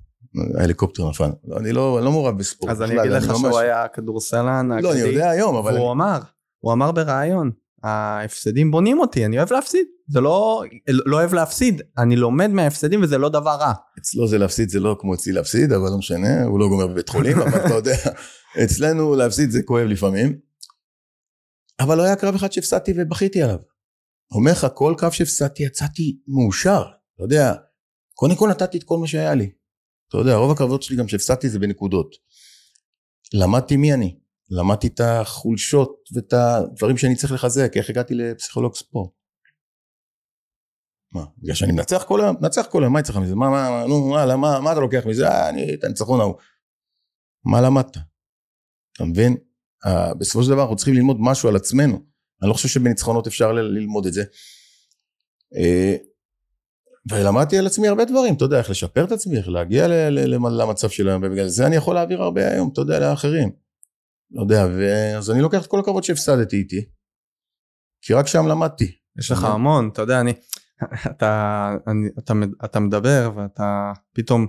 [0.59, 1.31] ההליקופטר נפל.
[1.45, 2.71] לא, אני לא, לא מעורב בספורט.
[2.73, 5.77] אז אני אגיד לך שהוא היה כדורסלן לא, אני יודע היום, אבל...
[5.77, 6.19] הוא אמר,
[6.59, 7.51] הוא אמר בריאיון,
[7.85, 9.87] ההפסדים בונים אותי, אני אוהב להפסיד.
[10.09, 13.73] זה לא, לא אוהב להפסיד, אני לומד מההפסדים וזה לא דבר רע.
[13.99, 17.09] אצלו זה להפסיד, זה לא כמו אצלי להפסיד, אבל לא משנה, הוא לא גומר בבית
[17.09, 17.97] חולים, אבל אתה יודע,
[18.65, 20.39] אצלנו להפסיד זה כואב לפעמים.
[21.81, 23.59] אבל לא היה קרב אחד שהפסדתי ובכיתי עליו.
[24.35, 26.83] אומר לך, כל קרב שהפסדתי יצאתי מאושר,
[27.15, 27.55] אתה יודע,
[28.15, 29.51] קודם כל נתתי את כל מה שהיה לי.
[30.09, 32.17] אתה יודע, רוב הקרבות שלי גם שהפסדתי זה בנקודות.
[33.35, 34.19] למדתי מי אני,
[34.59, 39.11] למדתי את החולשות ואת הדברים שאני צריך לחזק, איך הגעתי לפסיכולוג ספורט.
[41.13, 42.37] מה, בגלל שאני מנצח כל היום?
[42.41, 43.35] מנצח כל היום, מה יצא לך מזה?
[43.35, 45.29] מה, מה, נו, מה, מה, מה אתה לוקח מזה?
[45.29, 46.35] אה, אני, את הניצחון ההוא.
[47.45, 47.97] מה למדת?
[48.97, 49.37] אתה מבין?
[49.87, 52.01] Uh, בסופו של דבר אנחנו צריכים ללמוד משהו על עצמנו.
[52.43, 54.23] אני לא חושב שבניצחונות אפשר ללמוד את זה.
[55.55, 56.15] Uh,
[57.11, 61.09] ולמדתי על עצמי הרבה דברים, אתה יודע, איך לשפר את עצמי, איך להגיע למצב של
[61.09, 63.64] היום, ובגלל זה אני יכול להעביר הרבה היום, אתה יודע, לאחרים.
[64.31, 64.65] לא יודע,
[65.17, 66.85] אז אני לוקח את כל הכבוד שהפסדתי איתי,
[68.03, 68.93] כי רק שם למדתי.
[69.19, 70.33] יש לך המון, אתה יודע, אני,
[71.11, 74.47] אתה, אני, אתה, אתה מדבר ואתה פתאום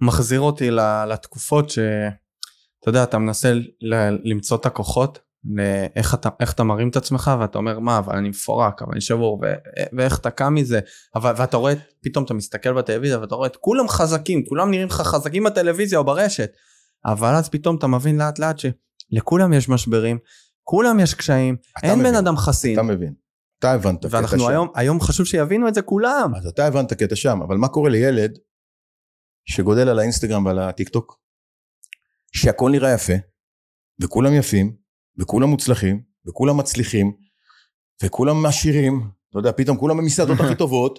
[0.00, 0.70] מחזיר אותי
[1.08, 3.52] לתקופות שאתה יודע, אתה מנסה
[4.24, 8.82] למצוא את הכוחות לאיך אתה, אתה מרים את עצמך ואתה אומר מה אבל אני מפורק
[8.82, 9.46] אבל אני שבור ו,
[9.92, 10.80] ואיך אתה קם מזה
[11.14, 14.94] אבל ואתה רואה פתאום אתה מסתכל בטלוויזיה ואתה רואה את כולם חזקים כולם נראים לך
[14.94, 16.50] חזקים בטלוויזיה או ברשת
[17.06, 18.58] אבל אז פתאום אתה מבין לאט לאט
[19.12, 20.18] שלכולם יש משברים
[20.62, 23.14] כולם יש קשיים אין מבין, בן אדם חסין אתה מבין
[23.58, 26.92] אתה הבנת קטע שם ואנחנו היום היום חשוב שיבינו את זה כולם אז אתה הבנת
[26.92, 28.38] קטע שם אבל מה קורה לילד
[29.44, 31.20] שגודל על האינסטגרם ועל הטיק טוק
[32.32, 33.12] שהכל נראה יפה
[34.02, 34.88] וכולם יפים
[35.18, 37.12] וכולם מוצלחים, וכולם מצליחים,
[38.02, 40.98] וכולם עשירים, אתה יודע, פתאום כולם במסעדות הכי טובות,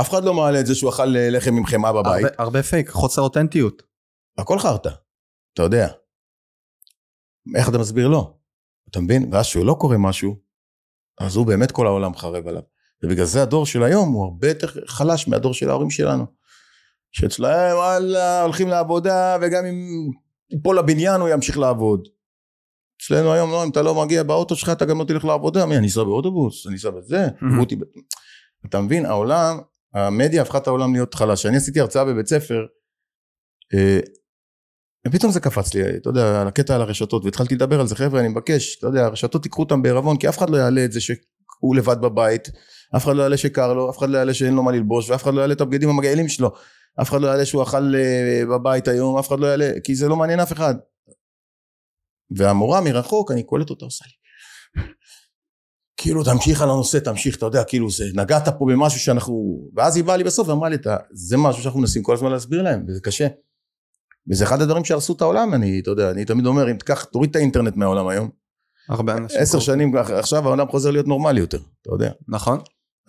[0.00, 2.24] אף אחד לא מעלה את זה שהוא אכל אה, לחם עם חמאה בבית.
[2.24, 3.82] הרבה, הרבה פייק, חוסר אותנטיות.
[4.38, 4.90] הכל חרטא,
[5.54, 5.88] אתה יודע.
[7.54, 8.38] איך אתה מסביר לו?
[8.90, 9.28] אתה מבין?
[9.32, 10.36] ואז כשהוא לא קורה משהו,
[11.20, 12.62] אז הוא באמת כל העולם חרב עליו.
[13.02, 16.26] ובגלל זה הדור של היום הוא הרבה יותר חלש מהדור של ההורים שלנו.
[17.12, 19.88] שאצלהם וואלה הולכים לעבודה וגם אם
[20.50, 22.08] ייפול לבניין הוא ימשיך לעבוד.
[23.02, 25.76] אצלנו היום לא, אם אתה לא מגיע באוטו שלך אתה גם לא תלך לעבודה, מי
[25.76, 27.28] אני אסע באוטובוס, אני אסע בזה,
[28.66, 29.58] אתה מבין, העולם,
[29.94, 31.40] המדיה הפכה את העולם להיות חלש.
[31.40, 32.66] כשאני עשיתי הרצאה בבית ספר,
[33.74, 34.00] אה,
[35.06, 38.20] ופתאום זה קפץ לי, אתה יודע, על הקטע על הרשתות, והתחלתי לדבר על זה, חבר'ה,
[38.20, 41.00] אני מבקש, אתה יודע, הרשתות תיקחו אותם בערבון, כי אף אחד לא יעלה את זה
[41.00, 42.48] שהוא לבד בבית,
[42.96, 45.22] אף אחד לא יעלה שקר לו, אף אחד לא יעלה שאין לו מה ללבוש, ואף
[45.22, 46.50] אחד לא יעלה את הבגדים המגעילים שלו,
[47.02, 50.08] אף אחד לא יעלה שהוא אכל אה, בבית היום, אף אחד לא יעלה, כי זה
[50.08, 50.74] לא מעניין אף אחד.
[52.30, 54.12] והמורה מרחוק אני קולט אותה עושה לי
[55.96, 60.04] כאילו תמשיך על הנושא תמשיך אתה יודע כאילו זה נגעת פה במשהו שאנחנו ואז היא
[60.04, 60.76] באה לי בסוף ואמרה לי
[61.12, 63.26] זה משהו שאנחנו מנסים כל הזמן להסביר להם וזה קשה
[64.30, 67.30] וזה אחד הדברים שהרסו את העולם אני אתה יודע אני תמיד אומר אם תקח תוריד
[67.30, 68.30] את האינטרנט מהעולם היום
[68.88, 72.10] הרבה אנשים עשר שנים עכשיו העולם חוזר להיות נורמלי יותר אתה יודע.
[72.28, 72.58] נכון.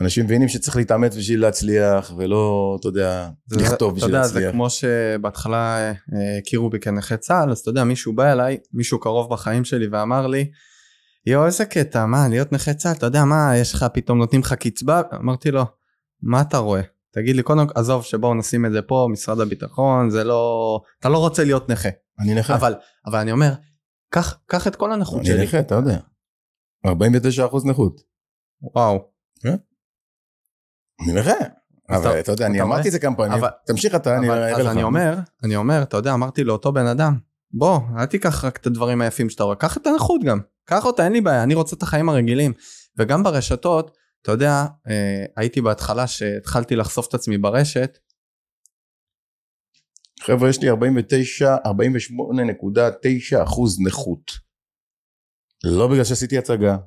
[0.01, 4.43] אנשים מבינים שצריך להתאמץ בשביל להצליח ולא אתה יודע זה, לכתוב בשביל יודע, להצליח.
[4.43, 5.93] זה כמו שבהתחלה אה,
[6.37, 10.27] הכירו בי כנכה צה"ל אז אתה יודע מישהו בא אליי מישהו קרוב בחיים שלי ואמר
[10.27, 10.51] לי
[11.25, 14.53] יואו איזה קטע מה להיות נכה צה"ל אתה יודע מה יש לך פתאום נותנים לך
[14.53, 15.01] קצבה?
[15.15, 15.65] אמרתי לו
[16.21, 16.81] מה אתה רואה
[17.11, 21.17] תגיד לי קודם עזוב שבואו נשים את זה פה משרד הביטחון זה לא אתה לא
[21.17, 21.89] רוצה להיות נכה.
[22.19, 22.55] אני נכה.
[22.55, 23.53] אבל אבל אני אומר
[24.11, 25.35] קח קח את כל הנכות שלי.
[25.35, 25.97] אני נכה אתה יודע.
[26.87, 28.01] 49% נכות.
[28.75, 29.09] וואו.
[29.41, 29.55] כן?
[31.03, 31.33] אני נכה.
[31.89, 34.59] אבל אתה יודע, אני אמרתי את זה כמה פעמים, תמשיך אתה, אני אראה לך.
[34.59, 37.17] אז אני אומר, אני אומר, אתה יודע, אמרתי לאותו בן אדם,
[37.51, 41.03] בוא, אל תיקח רק את הדברים היפים שאתה רואה, קח את הנכות גם, קח אותה,
[41.03, 42.53] אין לי בעיה, אני רוצה את החיים הרגילים.
[42.97, 47.97] וגם ברשתות, אתה יודע, אה, הייתי בהתחלה שהתחלתי לחשוף את עצמי ברשת.
[50.21, 54.31] חבר'ה, יש לי 49, 48.9 אחוז נכות.
[55.63, 56.77] לא בגלל שעשיתי הצגה,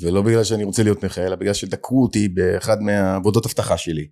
[0.00, 4.08] ולא בגלל שאני רוצה להיות נכה, אלא בגלל שדקרו אותי באחד מהעבודות אבטחה שלי.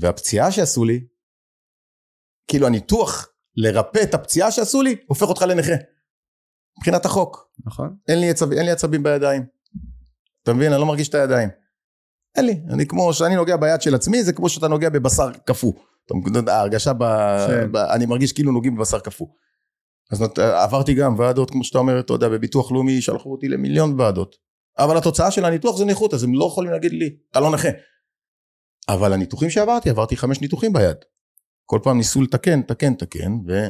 [0.00, 1.06] והפציעה שעשו לי,
[2.48, 5.72] כאילו הניתוח לרפא את הפציעה שעשו לי, הופך אותך לנכה.
[6.78, 7.50] מבחינת החוק.
[7.66, 7.96] נכון.
[8.08, 9.42] אין לי, עצב, אין לי עצבים בידיים.
[10.42, 10.72] אתה מבין?
[10.72, 11.48] אני לא מרגיש את הידיים.
[12.36, 12.60] אין לי.
[12.70, 15.72] אני כמו שאני נוגע ביד של עצמי, זה כמו שאתה נוגע בבשר קפוא.
[16.46, 17.04] ההרגשה ב...
[17.46, 17.72] כן.
[17.72, 17.76] ב...
[17.76, 19.26] אני מרגיש כאילו נוגעים בבשר קפוא.
[20.12, 20.38] אז נות...
[20.38, 24.36] עברתי גם ועדות, כמו שאתה אומר, אתה יודע, בביטוח לאומי שלחו אותי למיליון ועדות.
[24.78, 27.68] אבל התוצאה של הניתוח זה נכות, אז הם לא יכולים להגיד לי, אתה לא נכה.
[28.88, 30.96] אבל הניתוחים שעברתי, עברתי חמש ניתוחים ביד.
[31.66, 33.66] כל פעם ניסו לתקן, תקן, תקן, ו...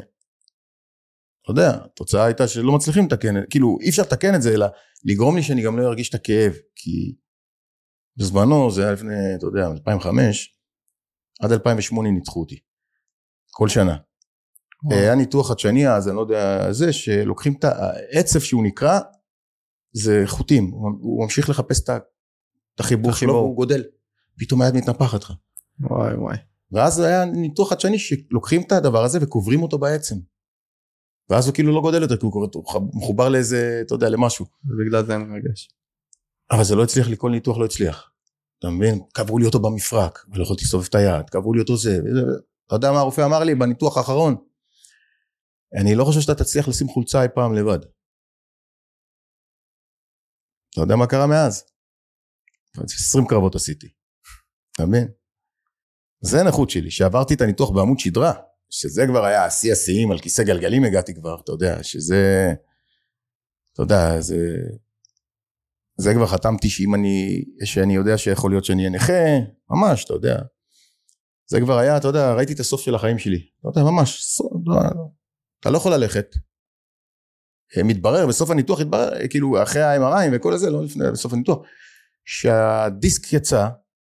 [1.43, 4.67] אתה יודע, התוצאה הייתה שלא מצליחים לתקן, כאילו אי אפשר לתקן את זה, אלא
[5.05, 7.17] לגרום לי שאני גם לא ארגיש את הכאב, כי
[8.17, 10.57] בזמנו, זה היה לפני, אתה יודע, 2005,
[11.41, 12.59] עד 2008 ניצחו אותי.
[13.51, 13.97] כל שנה.
[14.85, 14.99] וואו.
[14.99, 18.99] היה ניתוח חדשני אז, אני לא יודע, זה, שלוקחים את העצב שהוא נקרע,
[19.93, 23.35] זה חוטים, הוא, הוא ממשיך לחפש את החיבור שלו.
[23.35, 23.85] והוא גודל.
[24.39, 25.33] פתאום היד מתנפחת לך.
[25.81, 26.37] וואי וואי.
[26.73, 30.17] ואז היה ניתוח חדשני שלוקחים את הדבר הזה וקוברים אותו בעצם.
[31.31, 34.47] ואז הוא כאילו לא גודל יותר, כי הוא הוא מחובר לאיזה, אתה יודע, למשהו.
[34.65, 35.69] ובגלל זה אני מרגש.
[36.53, 38.11] אבל זה לא הצליח לי, כל ניתוח לא הצליח.
[38.59, 39.01] אתה מבין?
[39.13, 41.99] קברו לי אותו במפרק, ולא יכולתי לסובב את היד, קברו לי אותו זה,
[42.67, 44.37] אתה יודע מה הרופא אמר לי בניתוח האחרון?
[45.81, 47.79] אני לא חושב שאתה תצליח לשים חולצה אי פעם לבד.
[50.71, 51.65] אתה יודע מה קרה מאז?
[52.85, 53.89] 20 קרבות עשיתי.
[54.73, 55.09] אתה מבין?
[56.21, 58.33] זה הנכות שלי, שעברתי את הניתוח בעמוד שדרה,
[58.71, 62.53] שזה כבר היה שיא השיאים, על כיסא גלגלים הגעתי כבר, אתה יודע, שזה...
[63.73, 64.37] אתה יודע, זה...
[66.01, 69.23] זה כבר חתמתי שאם אני, שאני יודע שיכול להיות שאני אהיה נכה,
[69.71, 70.39] ממש, אתה יודע.
[71.51, 73.39] זה כבר היה, אתה יודע, ראיתי את הסוף של החיים שלי.
[73.61, 75.07] אתה יודע, ממש, לא, לא.
[75.61, 76.27] אתה לא יכול ללכת.
[77.77, 81.59] אה, מתברר, בסוף הניתוח התברר, כאילו, אחרי ה-MRI וכל זה, לא לפני, בסוף הניתוח,
[82.25, 83.69] שהדיסק יצא,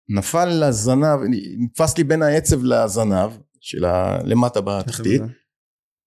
[0.08, 1.20] נפל לזנב,
[1.58, 3.30] נתפס לי בין העצב לזנב,
[3.60, 4.18] של ה...
[4.24, 5.22] למטה בתחתית,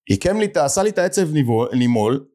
[0.10, 1.28] עיקם לי, עשה לי את העצב
[1.74, 2.26] נימול,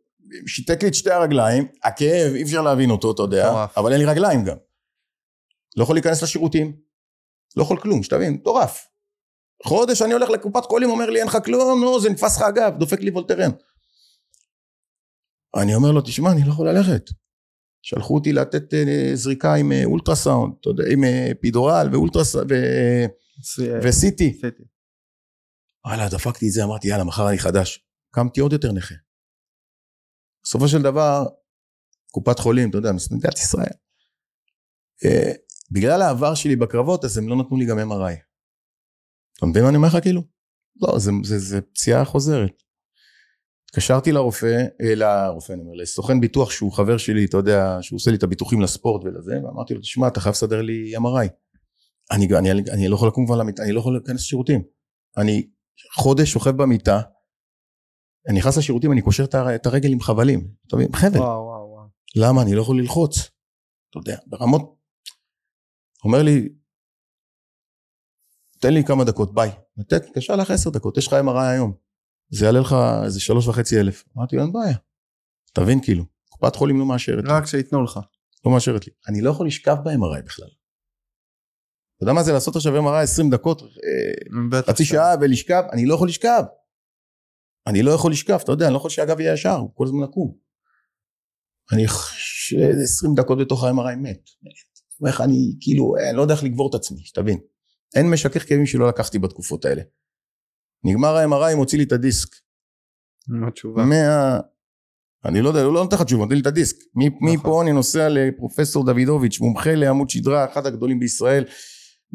[0.47, 3.67] שיתק לי את שתי הרגליים, הכאב אי אפשר להבין אותו, אתה יודע.
[3.77, 4.57] אבל אין לי רגליים גם.
[5.77, 6.77] לא יכול להיכנס לשירותים,
[7.57, 8.87] לא יכול כלום, שתבין, מטורף.
[9.65, 12.79] חודש אני הולך לקופת חולים, אומר לי אין לך כלום, נו זה נתפס לך אגב,
[12.79, 13.51] דופק לי וולטרן.
[15.63, 17.03] אני אומר לו, תשמע, אני לא יכול ללכת.
[17.83, 22.53] שלחו אותי לתת אה, זריקה עם אה, אולטרסאונד, אתה יודע, עם אה, פידורל ואולטרסאונד
[23.83, 24.41] וסיטי.
[25.87, 27.87] וואלה, דפקתי את זה, אמרתי, יאללה, מחר אני חדש.
[28.11, 28.95] קמתי עוד יותר נכה.
[30.47, 31.27] בסופו של דבר,
[32.11, 33.73] קופת חולים, אתה יודע, מדינת ישראל.
[35.05, 35.33] אה,
[35.71, 38.15] בגלל העבר שלי בקרבות, אז הם לא נתנו לי גם MRI.
[39.39, 40.23] אתה מבין מה אני אומר לך כאילו?
[40.83, 42.63] לא, זה, זה, זה פציעה חוזרת.
[43.71, 48.11] התקשרתי לרופא, אה, לרופא, אני אומר, לסוכן ביטוח שהוא חבר שלי, אתה יודע, שהוא עושה
[48.11, 51.29] לי את הביטוחים לספורט ולזה, ואמרתי לו, תשמע, אתה חייב לסדר לי MRI.
[52.11, 54.63] אני, אני, אני לא יכול לקום כבר למיטה, אני לא יכול להיכנס לשירותים.
[55.17, 55.49] אני
[55.95, 57.01] חודש שוכב במיטה,
[58.29, 60.49] אני נכנס לשירותים, אני קושר את הר- את הרגל עם חבלים.
[60.67, 60.89] אתה מבין?
[60.97, 61.19] חבל.
[61.19, 61.87] וואו וואו וואו.
[62.17, 62.43] למה?
[62.43, 63.19] אני לא יכול ללחוץ.
[63.91, 64.77] אתה יודע, ברמות...
[66.05, 66.49] אומר לי,
[68.61, 69.51] תן לי כמה דקות, ביי.
[69.77, 71.73] נתק, התקשר לך עשר דקות, יש לך MRI היום.
[72.31, 74.05] זה יעלה לך איזה שלוש וחצי אלף.
[74.17, 74.77] אמרתי אין בעיה.
[75.53, 77.25] תבין כאילו, קופת חולים לא מאשרת.
[77.29, 78.01] רק שייתנו לך.
[78.47, 78.93] לא מאשרת לי.
[79.09, 80.49] אני לא יכול לשכב ב-MRI בכלל.
[81.97, 85.63] אתה יודע מה זה לעשות עכשיו MRI 20 דקות, אה, חצי שעה ולשכב?
[85.73, 86.43] אני לא יכול לשכב.
[87.67, 90.03] אני לא יכול לשכב, אתה יודע, אני לא יכול שהגב יהיה ישר, הוא כל הזמן
[90.03, 90.37] עקום.
[91.73, 94.21] אני ש- 20 דקות בתוך ה-MRI מת.
[95.07, 97.39] איך אני, כאילו, אני לא יודע איך לגבור את עצמי, שתבין.
[97.97, 99.83] אין משכך כאבים שלא לקחתי בתקופות האלה.
[100.85, 102.29] נגמר ה-MRI, מוציא לי את הדיסק.
[103.29, 103.83] מה התשובה?
[103.85, 104.39] מה...
[105.25, 106.77] אני לא יודע, הוא לא נותן לך תשובה, נותן לי את הדיסק.
[106.95, 107.35] מ- נכון.
[107.37, 111.45] מפה אני נוסע לפרופסור דוידוביץ', מומחה לעמוד שדרה, אחד הגדולים בישראל,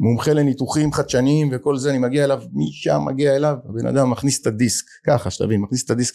[0.02, 4.46] מומחה לניתוחים חדשניים וכל זה, אני מגיע אליו, משם מגיע אליו, הבן אדם מכניס את
[4.46, 6.14] הדיסק, ככה שתבין, מכניס את הדיסק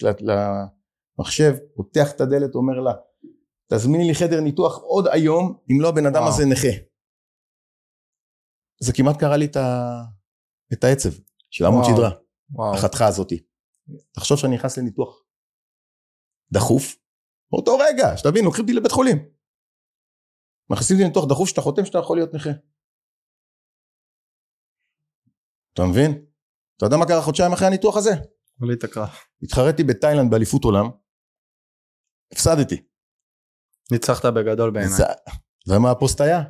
[1.20, 2.94] למחשב, פותח את הדלת, אומר לה,
[3.74, 6.34] תזמיני לי חדר ניתוח עוד היום, אם לא הבן אדם וואו.
[6.34, 6.78] הזה נכה.
[8.82, 10.02] זה כמעט קרה לי את, ה...
[10.74, 11.10] את העצב
[11.50, 11.84] של עמוד.
[11.86, 12.12] שדרה.
[12.74, 13.44] החתיכה הזאתי.
[14.12, 15.24] תחשוב שאני נכנס לניתוח
[16.52, 16.96] דחוף,
[17.52, 19.18] באותו רגע, שתבין, לוקחים אותי לבית חולים.
[20.70, 22.50] מכניסים אותי לניתוח דחוף שאתה חותם שאתה יכול להיות נכה.
[25.78, 26.26] אתה מבין?
[26.78, 28.12] אתה יודע מה קרה חודשיים אחרי הניתוח הזה?
[28.62, 29.10] עלי את הקרב.
[29.44, 30.90] התחרתי בתאילנד באליפות עולם,
[32.34, 32.84] הפסדתי.
[33.92, 34.98] ניצחת בגדול בעיניי.
[34.98, 35.32] ניצ- אתה
[35.68, 36.44] יודע מה הפוסט היה?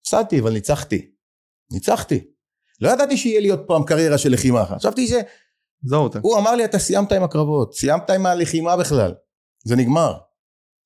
[0.00, 1.10] הפסדתי, אבל ניצחתי.
[1.72, 2.24] ניצחתי.
[2.80, 4.64] לא ידעתי שיהיה לי עוד פעם קריירה של לחימה.
[4.66, 5.12] חשבתי ש...
[5.84, 6.18] זהו, אתה.
[6.22, 9.14] הוא אמר לי אתה סיימת עם הקרבות, סיימת עם הלחימה בכלל,
[9.64, 10.18] זה נגמר.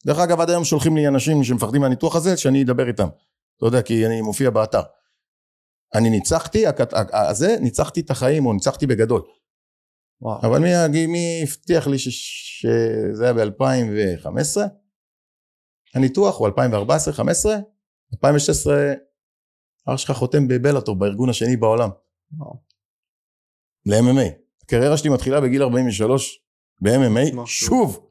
[0.07, 3.09] דרך אגב עד היום שולחים לי אנשים שמפחדים מהניתוח הזה שאני אדבר איתם,
[3.57, 4.83] אתה יודע כי אני מופיע באתר.
[5.95, 6.65] אני ניצחתי,
[7.13, 9.23] הזה, ניצחתי את החיים או ניצחתי בגדול.
[10.21, 10.41] וואו.
[10.43, 14.61] אבל מי, מי הבטיח לי ש- שזה היה ב-2015?
[15.95, 16.51] הניתוח הוא 2014-2015,
[18.15, 18.93] 2016
[19.87, 21.91] אח שלך חותם בבלאטור, בארגון השני בעולם.
[22.33, 22.57] וואו.
[23.87, 24.33] ל-MMA.
[24.63, 26.41] הקריירה שלי מתחילה בגיל 43
[26.83, 27.47] ב-MMA.
[27.47, 28.07] שוב,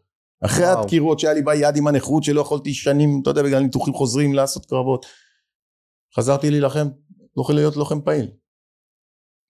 [0.45, 0.79] אחרי וואו.
[0.79, 4.65] הדקירות שהיה לי ביד עם הנכות שלא יכולתי שנים, אתה יודע, בגלל ניתוחים חוזרים לעשות
[4.65, 5.05] קרבות.
[6.15, 6.87] חזרתי להילחם,
[7.37, 8.31] לא יכול להיות לוחם פעיל.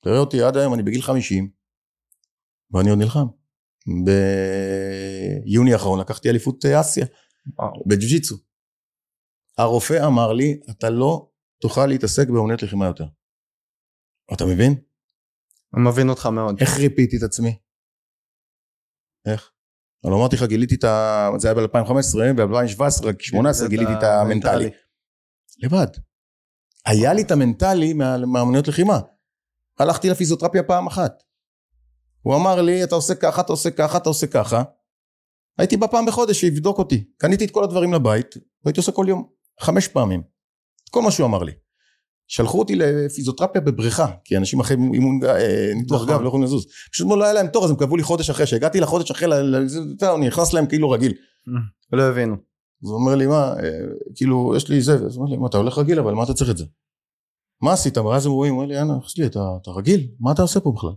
[0.03, 1.51] תראה אותי עד היום, אני בגיל 50,
[2.71, 3.25] ואני עוד נלחם.
[5.45, 7.05] ביוני האחרון לקחתי אליפות אה, אסיה.
[7.87, 8.35] בג'ו-ג'יצו.
[9.57, 11.31] הרופא אמר לי, אתה לא
[11.61, 13.05] תוכל להתעסק באמנויות לחימה יותר.
[14.33, 14.73] אתה מבין?
[15.75, 16.55] אני מבין אותך מאוד.
[16.61, 17.59] איך ריפיתי את עצמי?
[19.25, 19.51] איך?
[20.03, 21.29] אבל אמרתי לך, גיליתי את ה...
[21.37, 24.69] זה היה ב-2015, ב-2017, רק 18 גיליתי את המנטלי.
[25.57, 25.87] לבד.
[26.85, 28.99] היה לי את המנטלי מה- מהאמנויות לחימה.
[29.79, 31.23] הלכתי לפיזיותרפיה פעם אחת.
[32.21, 34.63] הוא אמר לי, אתה עושה ככה, אתה עושה ככה, אתה עושה ככה.
[35.57, 37.03] הייתי בא פעם בחודש שיבדוק אותי.
[37.17, 39.27] קניתי את כל הדברים לבית, והייתי עושה כל יום,
[39.61, 40.23] חמש פעמים.
[40.91, 41.51] כל מה שהוא אמר לי.
[42.27, 46.13] שלחו אותי לפיזיותרפיה בבריכה, כי אנשים אחרי אימון, אה, ניתוח נכון.
[46.15, 46.65] גב לא יכולים לזוז.
[46.91, 49.39] פשוט לא היה להם תור, אז הם קבעו לי חודש אחרי, שהגעתי לחודש אחרי,
[50.15, 51.13] אני נכנס להם כאילו רגיל.
[51.93, 52.35] לא הבינו.
[52.83, 53.79] אז הוא אומר לי, מה, אה,
[54.15, 56.33] כאילו, יש לי זה, אז הוא אומר לי, מה, אתה הולך רגיל, אבל מה אתה
[56.33, 56.65] צריך את זה?
[57.61, 57.97] מה עשית?
[57.97, 60.11] ואז הם רואים, הוא אומר לי, יאללה, אח שלי, אתה, אתה רגיל?
[60.19, 60.93] מה אתה עושה פה בכלל?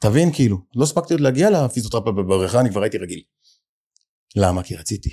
[0.00, 3.22] תבין, כאילו, לא הספקתי עוד להגיע לפיזיותרפיה בבריכה, אני כבר הייתי רגיל.
[4.36, 4.62] למה?
[4.62, 5.10] כי רציתי.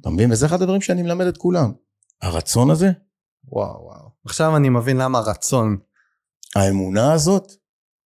[0.00, 0.32] אתה מבין?
[0.32, 1.72] וזה אחד הדברים שאני מלמד את כולם.
[2.22, 2.90] הרצון הזה,
[3.44, 4.08] וואו וואו.
[4.24, 5.76] עכשיו אני מבין למה רצון.
[6.56, 7.52] האמונה הזאת,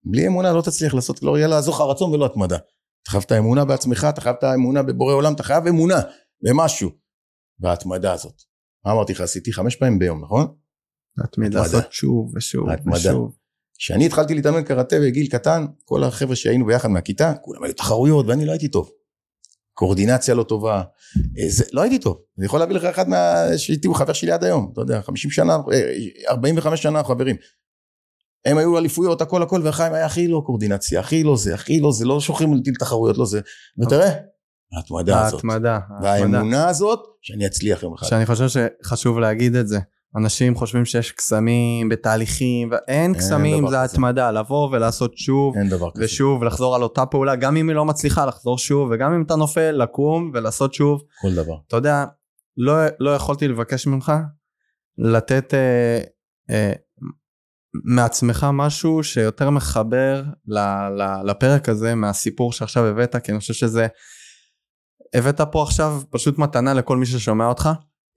[0.04, 2.56] בלי אמונה לא תצליח לעשות, לא יהיה לעזור לך רצון ולא התמדה.
[3.02, 6.00] אתה חייב את האמונה בעצמך, אתה חייב את האמונה בבורא עולם, אתה חייב אמונה
[6.42, 6.90] במשהו.
[7.60, 8.42] וההתמדה הזאת.
[8.84, 9.20] מה אמרתי לך?
[9.20, 10.54] עשיתי חמש פעמים ביום, נכון?
[11.18, 11.54] להתמיד.
[11.54, 12.96] לעשות שוב ושוב התמדה.
[12.96, 13.36] ושוב.
[13.78, 18.46] כשאני התחלתי להתאמן קראטה בגיל קטן, כל החבר'ה שהיינו ביחד מהכיתה, כולם היו תחרויות ואני
[18.46, 18.90] לא הייתי טוב.
[19.74, 20.82] קואורדינציה לא טובה,
[21.38, 22.22] אה, זה, לא הייתי טוב.
[22.38, 23.34] אני יכול להביא לך אחד מה...
[23.86, 27.36] הוא חבר שלי עד היום, אתה יודע, 50 שנה, אה, 45 שנה אנחנו חברים.
[28.44, 31.92] הם היו אליפויות, הכל הכל, והחיים היה הכי לא קואורדינציה, הכי לא זה, הכי לא
[31.92, 33.40] זה, לא שולחים אותי לתחרויות, לא זה.
[33.82, 34.10] ותראה,
[34.76, 35.34] ההתמדה הזאת.
[35.34, 35.78] ההתמדה.
[36.02, 38.06] והאמונה הזאת, שאני אצליח יום אחד.
[38.06, 39.78] שאני חושב שחשוב להגיד את זה.
[40.16, 43.82] אנשים חושבים שיש קסמים בתהליכים, ואין קסמים, זה.
[43.82, 46.04] התמדה, לבוא ולעשות שוב אין דבר כזה.
[46.04, 49.36] ושוב, לחזור על אותה פעולה, גם אם היא לא מצליחה, לחזור שוב, וגם אם אתה
[49.36, 51.00] נופל, לקום ולעשות שוב.
[51.20, 51.54] כל דבר.
[51.68, 52.04] אתה יודע,
[52.56, 54.12] לא, לא יכולתי לבקש ממך
[54.98, 56.00] לתת אה,
[56.50, 56.72] אה,
[57.84, 60.58] מעצמך משהו שיותר מחבר ל,
[60.98, 63.86] ל, לפרק הזה מהסיפור שעכשיו הבאת, כי אני חושב שזה...
[65.14, 67.68] הבאת פה עכשיו פשוט מתנה לכל מי ששומע אותך,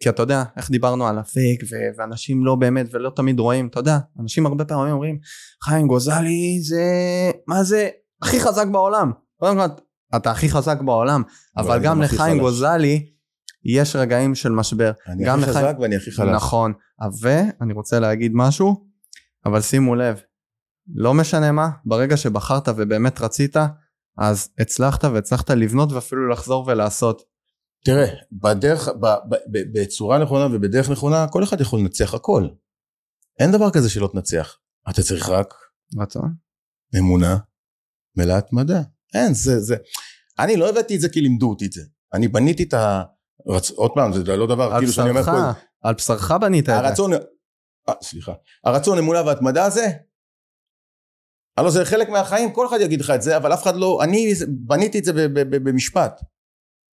[0.04, 3.80] כי אתה יודע, איך דיברנו על הפייק, ו- ואנשים לא באמת ולא תמיד רואים, אתה
[3.80, 5.18] יודע, אנשים הרבה פעמים אומרים,
[5.64, 6.84] חיים גוזלי זה,
[7.48, 7.90] מה זה,
[8.22, 9.12] הכי חזק בעולם.
[9.40, 9.66] קודם כל,
[10.16, 11.22] אתה הכי חזק בעולם,
[11.58, 12.40] אבל אני גם לחיים.
[12.40, 13.06] גוזלי
[13.66, 14.92] יש רגעים של משבר.
[15.08, 16.36] אני הכי לחיים- חזק ואני הכי חלש.
[16.36, 16.74] נכון,
[17.22, 18.86] ואני רוצה להגיד משהו,
[19.46, 20.20] אבל שימו לב,
[20.96, 23.56] לא משנה מה, ברגע שבחרת ובאמת רצית,
[24.18, 27.22] אז הצלחת והצלחת לבנות ואפילו לחזור ולעשות.
[27.86, 32.48] תראה, בדרך, ב, ב, ב, בצורה נכונה ובדרך נכונה, כל אחד יכול לנצח הכל.
[33.40, 34.58] אין דבר כזה שלא תנצח.
[34.90, 35.54] אתה צריך רק
[36.00, 36.34] רצון?
[36.98, 37.38] אמונה
[38.18, 38.82] מלאה התמדה.
[39.14, 39.76] אין, זה, זה.
[40.40, 41.82] אני לא הבאתי את זה כי לימדו אותי את זה.
[42.14, 43.72] אני בניתי את הרצ...
[43.72, 46.66] עוד פעם, זה לא דבר, על כאילו שאני אומר בשרך, פה, על בשרך בנית את
[46.66, 46.78] זה.
[46.78, 47.14] הרצון,
[47.90, 48.34] אה, סליחה,
[48.66, 49.88] הרצון, אמונה והתמדה הזה,
[51.58, 54.34] הלוא זה חלק מהחיים, כל אחד יגיד לך את זה, אבל אף אחד לא, אני
[54.48, 55.12] בניתי את זה
[55.64, 56.22] במשפט.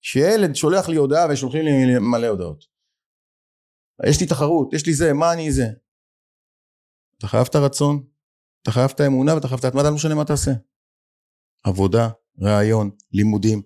[0.00, 2.64] שילד שולח לי הודעה ושולחים לי מלא הודעות.
[4.06, 5.66] יש לי תחרות, יש לי זה, מה אני זה?
[7.18, 8.04] אתה חייב את הרצון,
[8.62, 10.50] אתה חייב את האמונה ואתה חייב את ההתמדה, לא משנה מה תעשה.
[11.64, 12.08] עבודה,
[12.40, 13.62] רעיון, לימודים,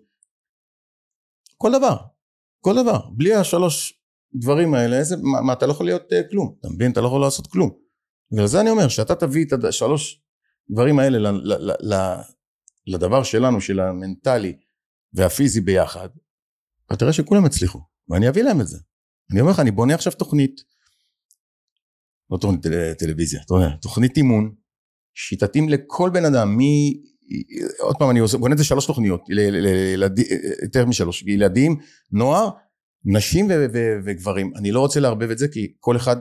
[1.56, 1.96] כל דבר,
[2.60, 3.08] כל דבר.
[3.16, 4.02] בלי השלוש
[4.34, 6.92] דברים האלה, איזה, מה, מה, אתה לא יכול להיות uh, כלום, אתה מבין?
[6.92, 7.70] אתה לא יכול לעשות כלום.
[8.32, 10.22] בגלל זה אני אומר, שאתה תביא את השלוש
[10.70, 12.16] דברים האלה ל, ל, ל, ל,
[12.86, 14.56] לדבר שלנו, של המנטלי
[15.12, 16.08] והפיזי ביחד,
[16.86, 18.78] אתה תראה שכולם יצליחו, ואני אביא להם את זה.
[19.32, 20.60] אני אומר לך, אני בונה עכשיו תוכנית,
[22.30, 23.40] לא תוכנית טל, טלוויזיה,
[23.82, 24.54] תוכנית אימון,
[25.14, 26.60] שתתאים לכל בן אדם, מ...
[27.80, 29.20] עוד פעם, אני עושה, בונה את זה שלוש תוכניות,
[30.62, 31.76] יותר משלוש, ילדים,
[32.12, 32.50] נוער,
[33.04, 33.48] נשים
[34.04, 34.52] וגברים.
[34.56, 36.16] אני לא רוצה לערבב את זה, כי כל אחד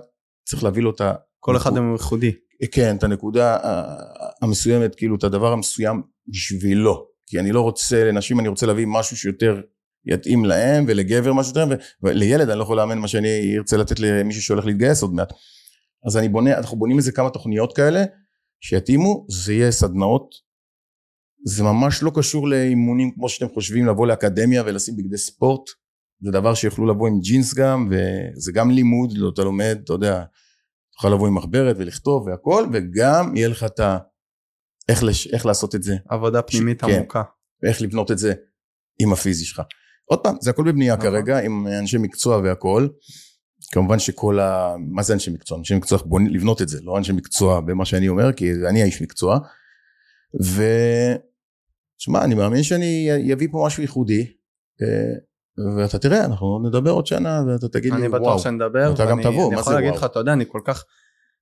[0.45, 1.13] צריך להביא לו את ה...
[1.39, 2.31] כל אחד הוא ייחודי.
[2.71, 3.95] כן, את הנקודה ה-
[4.41, 7.07] המסוימת, כאילו את הדבר המסוים בשבילו.
[7.27, 9.61] כי אני לא רוצה, לנשים אני רוצה להביא משהו שיותר
[10.05, 14.41] יתאים להם, ולגבר משהו יותר, ולילד אני לא יכול לאמן מה שאני ארצה לתת למישהו
[14.41, 15.33] שהולך להתגייס עוד מעט.
[16.07, 18.03] אז אני בונה, אנחנו בונים איזה כמה תוכניות כאלה,
[18.61, 20.35] שיתאימו, זה יהיה סדנאות.
[21.47, 25.69] זה ממש לא קשור לאימונים כמו שאתם חושבים, לבוא לאקדמיה ולשים בגדי ספורט.
[26.21, 30.23] זה דבר שיוכלו לבוא עם ג'ינס גם, וזה גם לימוד, לא, אתה לומד, אתה יודע,
[30.95, 33.97] תוכל לבוא עם מחברת ולכתוב והכל, וגם יהיה לך את ה...
[34.89, 35.27] איך, לש...
[35.27, 36.91] איך לעשות את זה, עבודה פנימית כן.
[36.91, 37.23] עמוקה.
[37.63, 38.33] ואיך לבנות את זה
[38.99, 39.61] עם הפיזי שלך.
[40.05, 41.09] עוד פעם, זה הכל בבנייה נכון.
[41.09, 42.87] כרגע, עם אנשי מקצוע והכל.
[43.71, 44.75] כמובן שכל ה...
[44.91, 45.57] מה זה אנשי מקצוע?
[45.57, 49.01] אנשי מקצוע בונים לבנות את זה, לא אנשי מקצוע במה שאני אומר, כי אני האיש
[49.01, 49.39] מקצוע.
[50.43, 50.63] ו...
[51.97, 54.33] שמע, אני מאמין שאני אביא פה משהו ייחודי,
[54.81, 55.15] אה,
[55.77, 58.21] ואתה תראה, אנחנו נדבר עוד שנה, ואתה תגיד לי, אני וואו.
[58.21, 58.93] בטוח שנדבר.
[58.93, 59.99] אתה גם תבוא, אני מה יכול זה להגיד וואו?
[59.99, 60.83] לך, אתה יודע, אני כל כך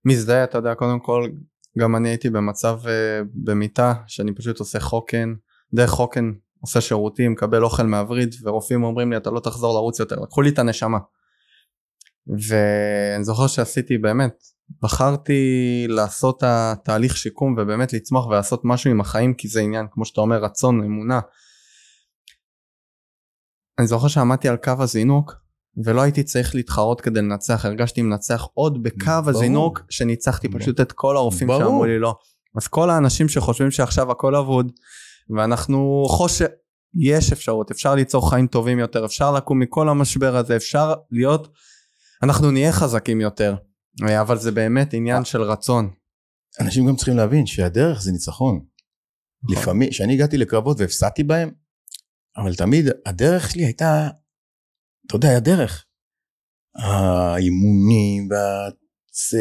[0.06, 1.30] מזדהה, אתה יודע, קודם כל,
[1.78, 5.34] גם אני הייתי במצב אה, במיטה, שאני פשוט עושה חוקן,
[5.74, 10.16] דרך חוקן עושה שירותים, מקבל אוכל מהווריד, ורופאים אומרים לי, אתה לא תחזור לרוץ יותר,
[10.20, 10.98] לקחו לי את הנשמה.
[12.28, 14.44] ואני זוכר שעשיתי באמת,
[14.82, 15.44] בחרתי
[15.90, 20.44] לעשות התהליך שיקום ובאמת לצמוח ולעשות משהו עם החיים כי זה עניין כמו שאתה אומר
[20.44, 21.20] רצון אמונה.
[23.80, 25.34] אני זוכר שעמדתי על קו הזינוק
[25.86, 29.30] ולא הייתי צריך להתחרות כדי לנצח הרגשתי מנצח עוד בקו ברור.
[29.30, 30.62] הזינוק שניצחתי ברור.
[30.62, 31.62] פשוט את כל הרופאים ברור.
[31.62, 32.16] שאמרו לי לא.
[32.58, 34.72] אז כל האנשים שחושבים שעכשיו הכל אבוד
[35.36, 36.46] ואנחנו חושב
[37.00, 41.48] יש אפשרות אפשר ליצור חיים טובים יותר אפשר לקום מכל המשבר הזה אפשר להיות
[42.24, 43.56] אנחנו נהיה חזקים יותר
[44.02, 45.90] אה, אבל זה באמת עניין של רצון.
[46.60, 48.60] אנשים גם צריכים להבין שהדרך זה ניצחון.
[49.44, 49.62] נכון.
[49.62, 51.52] לפעמים, כשאני הגעתי לקרבות והפסדתי בהם,
[52.38, 54.08] אבל תמיד הדרך שלי הייתה,
[55.08, 55.86] אתה יודע, הדרך.
[56.76, 58.70] האימונים, וה...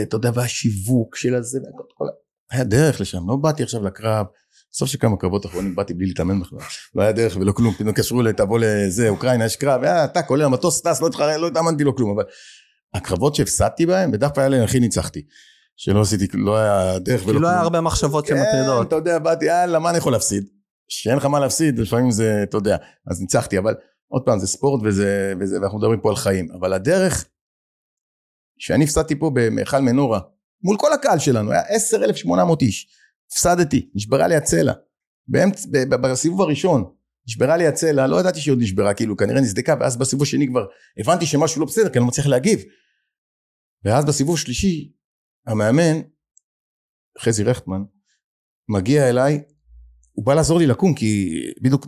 [0.02, 2.04] אתה יודע, והשיווק של הזה, והכל, כל...
[2.50, 4.26] היה דרך לשם, לא באתי עכשיו לקרב.
[4.72, 6.58] בסוף של כמה קרבות אחרונים באתי בלי להתאמן בכלל,
[6.94, 10.30] לא היה דרך ולא כלום, פתאום קשרו לי, תבוא לזה, אוקראינה, יש קרב, אה, טאק,
[10.30, 12.24] עולה למטוס, טס, לא התחרה, לא התאמנתי לו כלום, אבל
[12.94, 15.22] הקרבות שהפסדתי בהם, כלל היה הכי ניצחתי.
[15.76, 17.42] שלא עשיתי, לא היה דרך ולא כי כלום.
[17.42, 18.88] לא היה הרבה מחשבות כן, שמטרידות.
[18.88, 20.44] אתה יודע, באתי, יאללה, מה אני יכול להפסיד?
[20.88, 22.76] שאין לך מה להפסיד, לפעמים זה, אתה יודע,
[23.10, 23.74] אז ניצחתי, אבל
[24.08, 27.28] עוד פעם, זה ספורט וזה, וזה, ואנחנו מדברים פה על חיים, אבל הדרך,
[28.58, 30.20] שאני הפסדתי פה במכל מנורה,
[30.62, 32.88] מול כל הקהל שלנו, היה 10,800 איש,
[33.32, 34.72] הפסדתי, נשברה לי הצלע,
[35.28, 36.94] באמצע, ב- ב- בסיבוב הראשון,
[37.26, 40.66] נשברה לי הצלע, לא ידעתי שהיא עוד נשברה, כאילו כנראה נסדקה, ואז בסיבוב השני כבר
[40.98, 42.60] הבנתי שמשהו לא בסדר, כי אני לא מצליח להגיב.
[43.84, 44.92] ואז בסיבוב השלישי,
[45.46, 46.00] המאמן,
[47.20, 47.82] חזי רכטמן,
[48.68, 49.42] מגיע אליי,
[50.12, 51.86] הוא בא לעזור לי לקום, כי בדיוק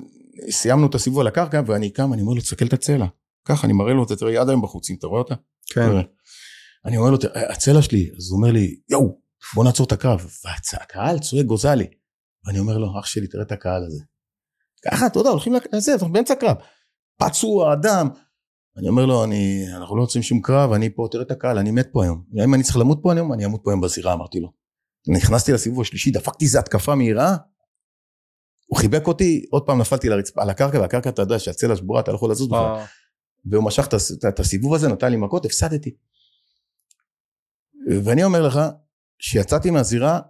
[0.51, 3.07] סיימנו את הסיבוב על הקרקע, ואני קם, אני אומר לו, תסתכל את הצלע.
[3.45, 5.35] ככה, אני מראה לו אותה, תראה, היא עד היום בחוץ, אם אתה רואה אותה?
[5.75, 5.89] כן.
[5.89, 6.03] תראה.
[6.85, 9.19] אני אומר לו, "תראה, הצלע שלי, אז הוא אומר לי, יואו,
[9.55, 10.27] בוא נעצור את הקרב.
[10.45, 11.87] והקהל צועק גוזלי.
[12.47, 14.03] ואני אומר לו, אח שלי, תראה את הקהל הזה.
[14.85, 16.57] ככה, אתה יודע, הולכים לזה, אנחנו באמצע קרב.
[17.19, 18.09] פצוע, אדם.
[18.77, 21.71] אני אומר לו, אני, אנחנו לא יוצאים שום קרב, אני פה, תראה את הקהל, אני
[21.71, 22.25] מת פה היום.
[22.45, 24.53] אם אני צריך למות פה היום, אני אמות פה היום בזירה, אמרתי לו.
[25.09, 27.37] נכנסתי לסיבוב השלישי, דפקתי איזה התקפה מהירה,
[28.75, 32.11] הוא חיבק אותי, עוד פעם נפלתי לרצפה, על הקרקע, והקרקע אתה יודע שהצלע שבורה, אתה
[32.11, 32.59] לא יכול לזוז בכלל.
[32.61, 32.85] וואו.
[33.51, 35.97] והוא משך את הס- את- את הסיבוב הזה, נתן לי מכות, הפסדתי.
[38.05, 38.59] ואני אומר לך,
[39.19, 40.21] שיצאתי מהזירה,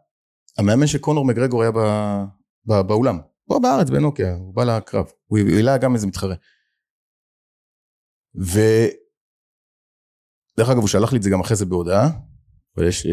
[0.59, 1.79] המאמן של קונור מגרגור היה ב,
[2.67, 6.35] ב, באולם, פה בארץ בנוקיה, הוא בא לקרב, הוא העלה גם איזה מתחרה.
[8.43, 8.61] ו...
[10.59, 12.09] דרך אגב, הוא שלח לי את זה גם אחרי זה בהודעה,
[12.77, 13.07] אבל יש...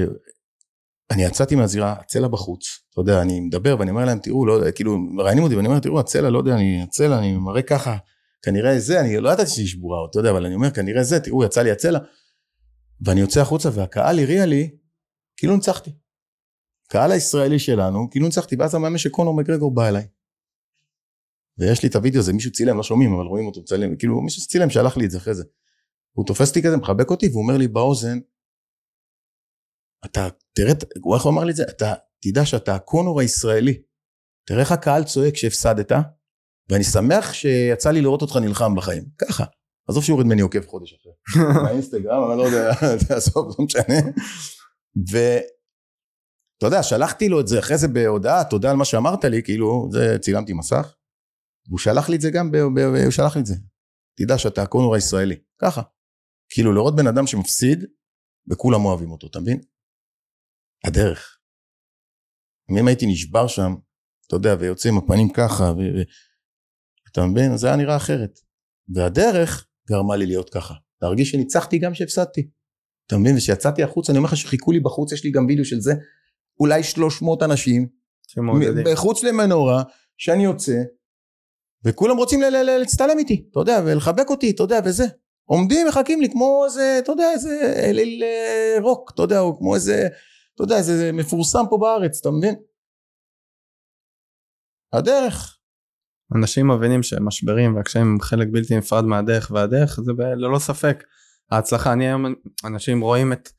[1.11, 4.71] אני יצאתי מהזירה, הצלע בחוץ, אתה יודע, אני מדבר ואני אומר להם, תראו, לא יודע,
[4.71, 7.97] כאילו, מראיינים אותי ואני אומר, תראו, הצלע, לא יודע, אני, הצלע, אני מראה ככה,
[8.41, 11.43] כנראה זה, אני לא ידעתי שהיא שבורה, אתה יודע, אבל אני אומר, כנראה זה, תראו,
[11.43, 11.99] יצא לי הצלע.
[13.01, 14.69] ואני יוצא החוצה והקהל הריע לי,
[15.37, 15.91] כאילו ניצחתי.
[16.87, 20.07] קהל הישראלי שלנו, כאילו ניצחתי, ואז המאמן של קונור מגרגור בא אליי.
[21.57, 24.47] ויש לי את הוידאו הזה, מישהו צילם, לא שומעים, אבל רואים אותו מצלם, כאילו מישהו
[24.47, 25.43] צילם, שלח לי את זה אחרי זה.
[26.13, 28.19] הוא תופס אותי כזה, מחבק אותי, והוא אומר לי באוזן,
[30.05, 31.63] אתה, תראה, הוא איך הוא אמר לי את זה?
[31.63, 33.81] אתה, תדע שאתה הקונור הישראלי.
[34.47, 35.91] תראה איך הקהל צועק שהפסדת,
[36.69, 39.03] ואני שמח שיצא לי לראות אותך נלחם בחיים.
[39.17, 39.45] ככה.
[39.89, 41.11] עזוב שיוריד ממני עוקב חודש אחרי.
[41.65, 42.71] באינסטגרם, אבל לא יודע,
[43.15, 44.11] עזוב, לא משנה.
[45.11, 49.89] ואתה יודע, שלחתי לו את זה אחרי זה בהודעה, תודה על מה שאמרת לי, כאילו,
[49.91, 50.95] זה צילמתי מסך.
[51.67, 53.55] והוא שלח לי את זה גם, ב, ב, ב, הוא שלח לי את זה.
[54.17, 55.35] תדע שאתה הקונור הישראלי.
[55.61, 55.81] ככה.
[56.49, 57.85] כאילו, לראות בן אדם שמפסיד,
[58.51, 59.61] וכולם אוהבים אותו, אתה מבין?
[60.85, 61.37] הדרך.
[62.79, 63.75] אם הייתי נשבר שם,
[64.27, 65.81] אתה יודע, ויוצא עם הפנים ככה, ו...
[67.11, 67.57] אתה מבין?
[67.57, 68.39] זה היה נראה אחרת.
[68.95, 70.73] והדרך גרמה לי להיות ככה.
[71.01, 72.49] להרגיש שניצחתי גם שהפסדתי.
[73.07, 73.35] אתה מבין?
[73.35, 75.93] וכשיצאתי החוצה, אני אומר לך שחיכו לי בחוץ, יש לי גם וידאו של זה,
[76.59, 77.87] אולי 300 אנשים.
[78.91, 79.83] מחוץ למנורה,
[80.17, 80.81] שאני יוצא,
[81.85, 85.05] וכולם רוצים להצטלם איתי, אתה יודע, ולחבק אותי, אתה יודע, וזה.
[85.45, 89.75] עומדים, מחכים לי כמו איזה, אתה יודע, איזה אליל אה, רוק, אתה יודע, או כמו
[89.75, 90.07] איזה,
[90.55, 92.55] אתה יודע, איזה מפורסם פה בארץ, אתה מבין?
[94.93, 95.57] הדרך.
[96.35, 101.03] אנשים מבינים שמשברים והקשיים הם חלק בלתי נפרד מהדרך והדרך זה ללא ספק
[101.51, 102.25] ההצלחה אני היום
[102.65, 103.49] אנשים רואים את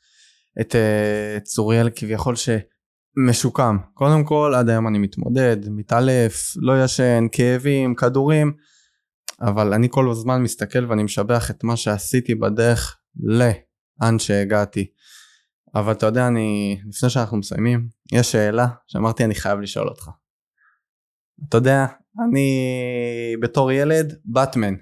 [0.61, 3.77] את אה, צוריאל כביכול שמשוקם.
[3.95, 8.53] קודם כל עד היום אני מתמודד, מתעלף, לא ישן, כאבים, כדורים,
[9.41, 14.87] אבל אני כל הזמן מסתכל ואני משבח את מה שעשיתי בדרך לאן שהגעתי.
[15.75, 20.11] אבל אתה יודע, אני, לפני שאנחנו מסיימים, יש שאלה שאמרתי אני חייב לשאול אותך.
[21.49, 21.87] אתה יודע,
[22.29, 22.67] אני
[23.41, 24.75] בתור ילד, באטמן.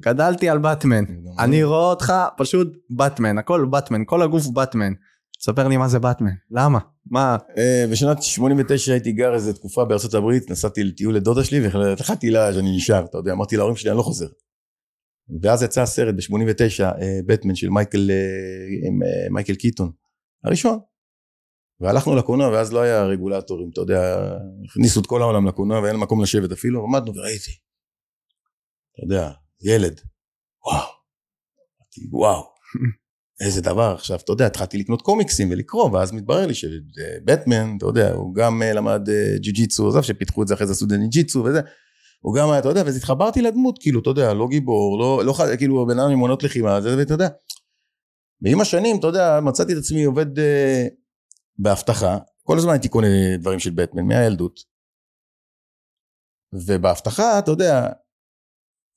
[0.00, 1.04] גדלתי על באטמן.
[1.38, 4.92] אני רואה אותך פשוט באטמן, הכל באטמן, כל הגוף באטמן.
[5.40, 6.78] ספר לי מה זה באטמן, למה?
[7.06, 7.36] מה?
[7.58, 12.52] אה, בשנת 89 הייתי גר איזה תקופה בארצות הברית, נסעתי לטיול לדודה שלי והחלטתי לה
[12.52, 14.26] שאני נשאר, אתה יודע, אמרתי להורים שלי אני לא חוזר.
[15.42, 16.84] ואז יצא הסרט ב-89,
[17.26, 19.92] בטמן של מייקל, אה, עם אה, מייקל קיטון,
[20.44, 20.78] הראשון.
[21.80, 24.30] והלכנו לקולנוע ואז לא היה רגולטורים, אתה יודע,
[24.64, 27.50] הכניסו את כל העולם לקולנוע ואין מקום לשבת אפילו, עמדנו וראיתי.
[28.92, 29.30] אתה יודע,
[29.64, 30.00] ילד,
[30.66, 30.88] וואו,
[32.10, 32.42] וואו,
[33.44, 33.94] איזה דבר.
[33.94, 38.62] עכשיו, אתה יודע, התחלתי לקנות קומיקסים ולקרוא, ואז מתברר לי שבטמן, אתה יודע, הוא גם
[38.62, 41.60] אה, למד אה, ג'י ג'יצו, עזב שפיתחו את זה אחרי זה עשו ג'י ג'יצו וזה.
[42.24, 45.34] הוא גם היה, אתה יודע, ואז התחברתי לדמות, כאילו, אתה יודע, לא גיבור, לא, לא
[45.58, 47.28] כאילו, בן אדם עם עונות לחימה, זה, ואתה יודע.
[48.42, 50.86] ועם השנים, אתה יודע, מצאתי את עצמי עובד אה,
[51.58, 54.60] באבטחה, כל הזמן הייתי קונה דברים של בטמן, מהילדות.
[56.52, 57.88] ובאבטחה, אתה יודע,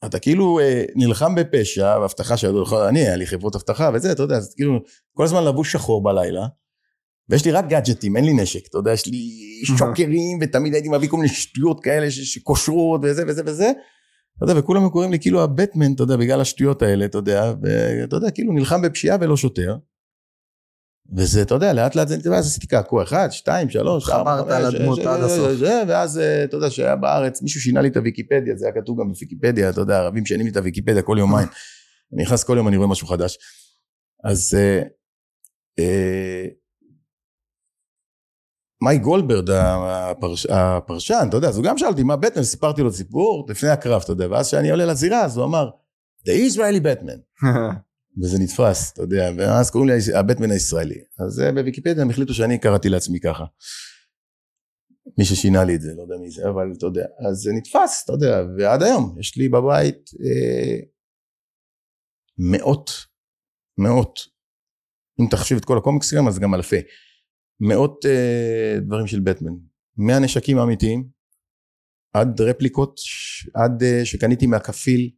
[0.06, 2.56] אתה כאילו אה, נלחם בפשע, והבטחה של...
[2.90, 4.80] אני, היה לי חברות אבטחה וזה, אתה יודע, אז כאילו,
[5.14, 6.48] כל הזמן לבוש שחור בלילה,
[7.30, 9.32] ויש לי רק גאדג'טים, אין לי נשק, אתה יודע, יש לי
[9.64, 13.72] שוקרים, ותמיד הייתי מביא כל מיני שטויות כאלה שקושרות וזה וזה וזה,
[14.38, 18.16] אתה יודע, וכולם קוראים לי כאילו הבטמן, אתה יודע, בגלל השטויות האלה, אתה יודע, ואתה
[18.16, 19.78] יודע, כאילו נלחם בפשיעה ולא שוטר.
[21.16, 25.22] וזה, אתה יודע, לאט לאט, ואז עשיתי קעקוע, אחד, שתיים, שלוש, ארבע, חברת לדמות עד
[25.22, 25.52] הסוף.
[25.88, 29.08] ואז, אה, אתה יודע, שהיה בארץ, מישהו שינה לי את הוויקיפדיה, זה היה כתוב גם
[29.08, 31.48] בוויקיפדיה, אתה יודע, ערבים שינים לי את הוויקיפדיה כל יומיים.
[32.14, 33.38] אני נכנס כל יום, אני רואה משהו חדש.
[34.24, 34.58] אז
[38.82, 39.50] מאי גולדברד,
[40.50, 44.02] הפרשן, אתה יודע, אז הוא גם שאל אותי מה בטמן, סיפרתי לו סיפור לפני הקרב,
[44.04, 45.70] אתה יודע, ואז כשאני עולה לזירה, אז הוא אמר,
[46.28, 47.20] The Israeli Batman.
[48.22, 51.00] וזה נתפס, אתה יודע, ואז קוראים לי הבטמן הישראלי.
[51.20, 53.46] אז אה, בוויקיפדיה הם החליטו שאני קראתי לעצמי ככה.
[55.18, 58.02] מי ששינה לי את זה, לא יודע מי זה, אבל אתה יודע, אז זה נתפס,
[58.04, 60.80] אתה יודע, ועד היום יש לי בבית אה,
[62.38, 62.92] מאות,
[63.78, 64.20] מאות,
[65.22, 66.82] אם תחשיב את כל הקומיקסים אז גם אלפי,
[67.60, 69.54] מאות אה, דברים של בטמן,
[69.98, 71.08] מהנשקים האמיתיים,
[72.14, 73.00] עד רפליקות,
[73.54, 75.12] עד אה, שקניתי מהכפיל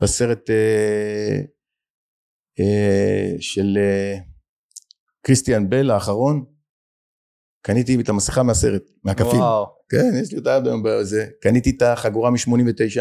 [0.00, 1.40] בסרט אה,
[2.60, 4.18] אה, של אה,
[5.22, 6.44] קריסטיאן בל האחרון,
[7.62, 9.40] קניתי את המסכה מהסרט, מהקפים.
[9.40, 9.66] וואו.
[9.88, 11.26] כן, יש לי אותה עד היום בזה.
[11.40, 13.00] קניתי את החגורה מ-89,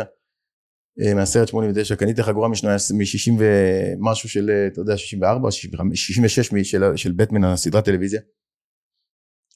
[1.02, 6.84] אה, מהסרט 89, קניתי את החגורה מ-60 ומשהו של, אתה יודע, 64 או 66 של,
[6.96, 8.22] של בטמן, הסדרת טלוויזיה.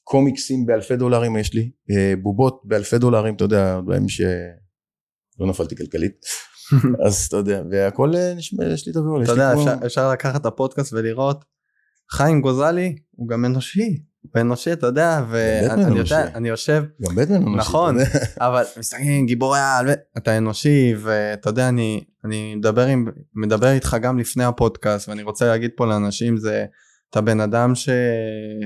[0.09, 1.71] קומיקסים באלפי דולרים יש לי,
[2.21, 6.25] בובות באלפי דולרים, אתה יודע, דברים שלא נפלתי כלכלית.
[7.05, 9.23] אז אתה יודע, והכל אה, נשמע, יש לי את הכל.
[9.23, 11.45] אתה יודע, אפשר, אפשר לקחת את הפודקאסט ולראות,
[12.11, 17.35] חיים גוזלי הוא גם אנושי, הוא אנושי, אתה יודע, ואני יודע, אני יושב, גם בטמן
[17.35, 17.97] אנושי, נכון,
[18.39, 24.19] אבל מסתכלים, גיבורי העל, אתה אנושי, ואתה יודע, אני, אני מדבר, עם, מדבר איתך גם
[24.19, 26.65] לפני הפודקאסט, ואני רוצה להגיד פה לאנשים, זה,
[27.09, 27.89] אתה בן אדם ש,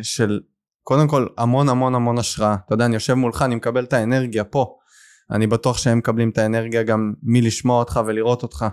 [0.01, 0.39] של,
[0.83, 4.43] קודם כל, המון המון המון השראה, אתה יודע, אני יושב מולך, אני מקבל את האנרגיה
[4.43, 4.75] פה.
[5.31, 8.65] אני בטוח שהם מקבלים את האנרגיה גם מלשמוע אותך ולראות אותך.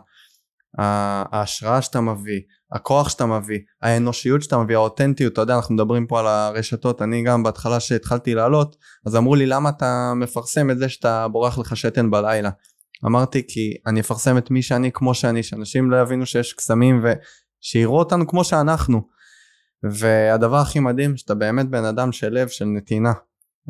[0.79, 2.41] ההשראה שאתה מביא,
[2.73, 7.23] הכוח שאתה מביא, האנושיות שאתה מביא, האותנטיות, אתה יודע, אנחנו מדברים פה על הרשתות, אני
[7.23, 11.77] גם בהתחלה שהתחלתי לעלות, אז אמרו לי למה אתה מפרסם את זה שאתה בורח לך
[11.77, 12.51] שתן בלילה.
[13.07, 17.99] אמרתי כי אני אפרסם את מי שאני כמו שאני, שאנשים לא יבינו שיש קסמים ושיראו
[17.99, 19.03] אותנו כמו שאנחנו.
[19.83, 23.13] והדבר הכי מדהים שאתה באמת בן אדם של לב, של נתינה.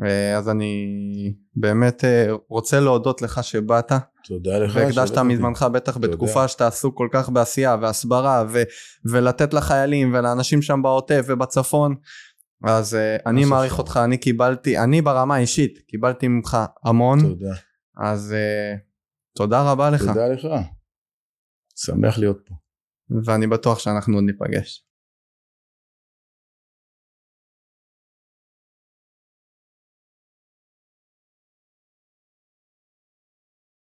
[0.03, 3.91] אה, אז אני באמת אה, רוצה להודות לך שבאת.
[4.23, 4.75] תודה לך.
[4.75, 6.07] והקדשת מזמנך בטח תודה.
[6.07, 8.63] בתקופה שאתה עסוק כל כך בעשייה והסברה ו-
[9.11, 11.95] ולתת לחיילים ולאנשים שם בעוטף ובצפון.
[12.63, 17.19] אז uh, אני מעריך אותך, אני קיבלתי, אני ברמה האישית קיבלתי ממך המון.
[17.21, 17.53] תודה.
[17.97, 18.35] אז
[19.35, 20.05] תודה רבה לך.
[20.05, 20.47] תודה לך.
[21.75, 22.55] שמח להיות פה.
[23.25, 24.90] ואני בטוח שאנחנו עוד ניפגש.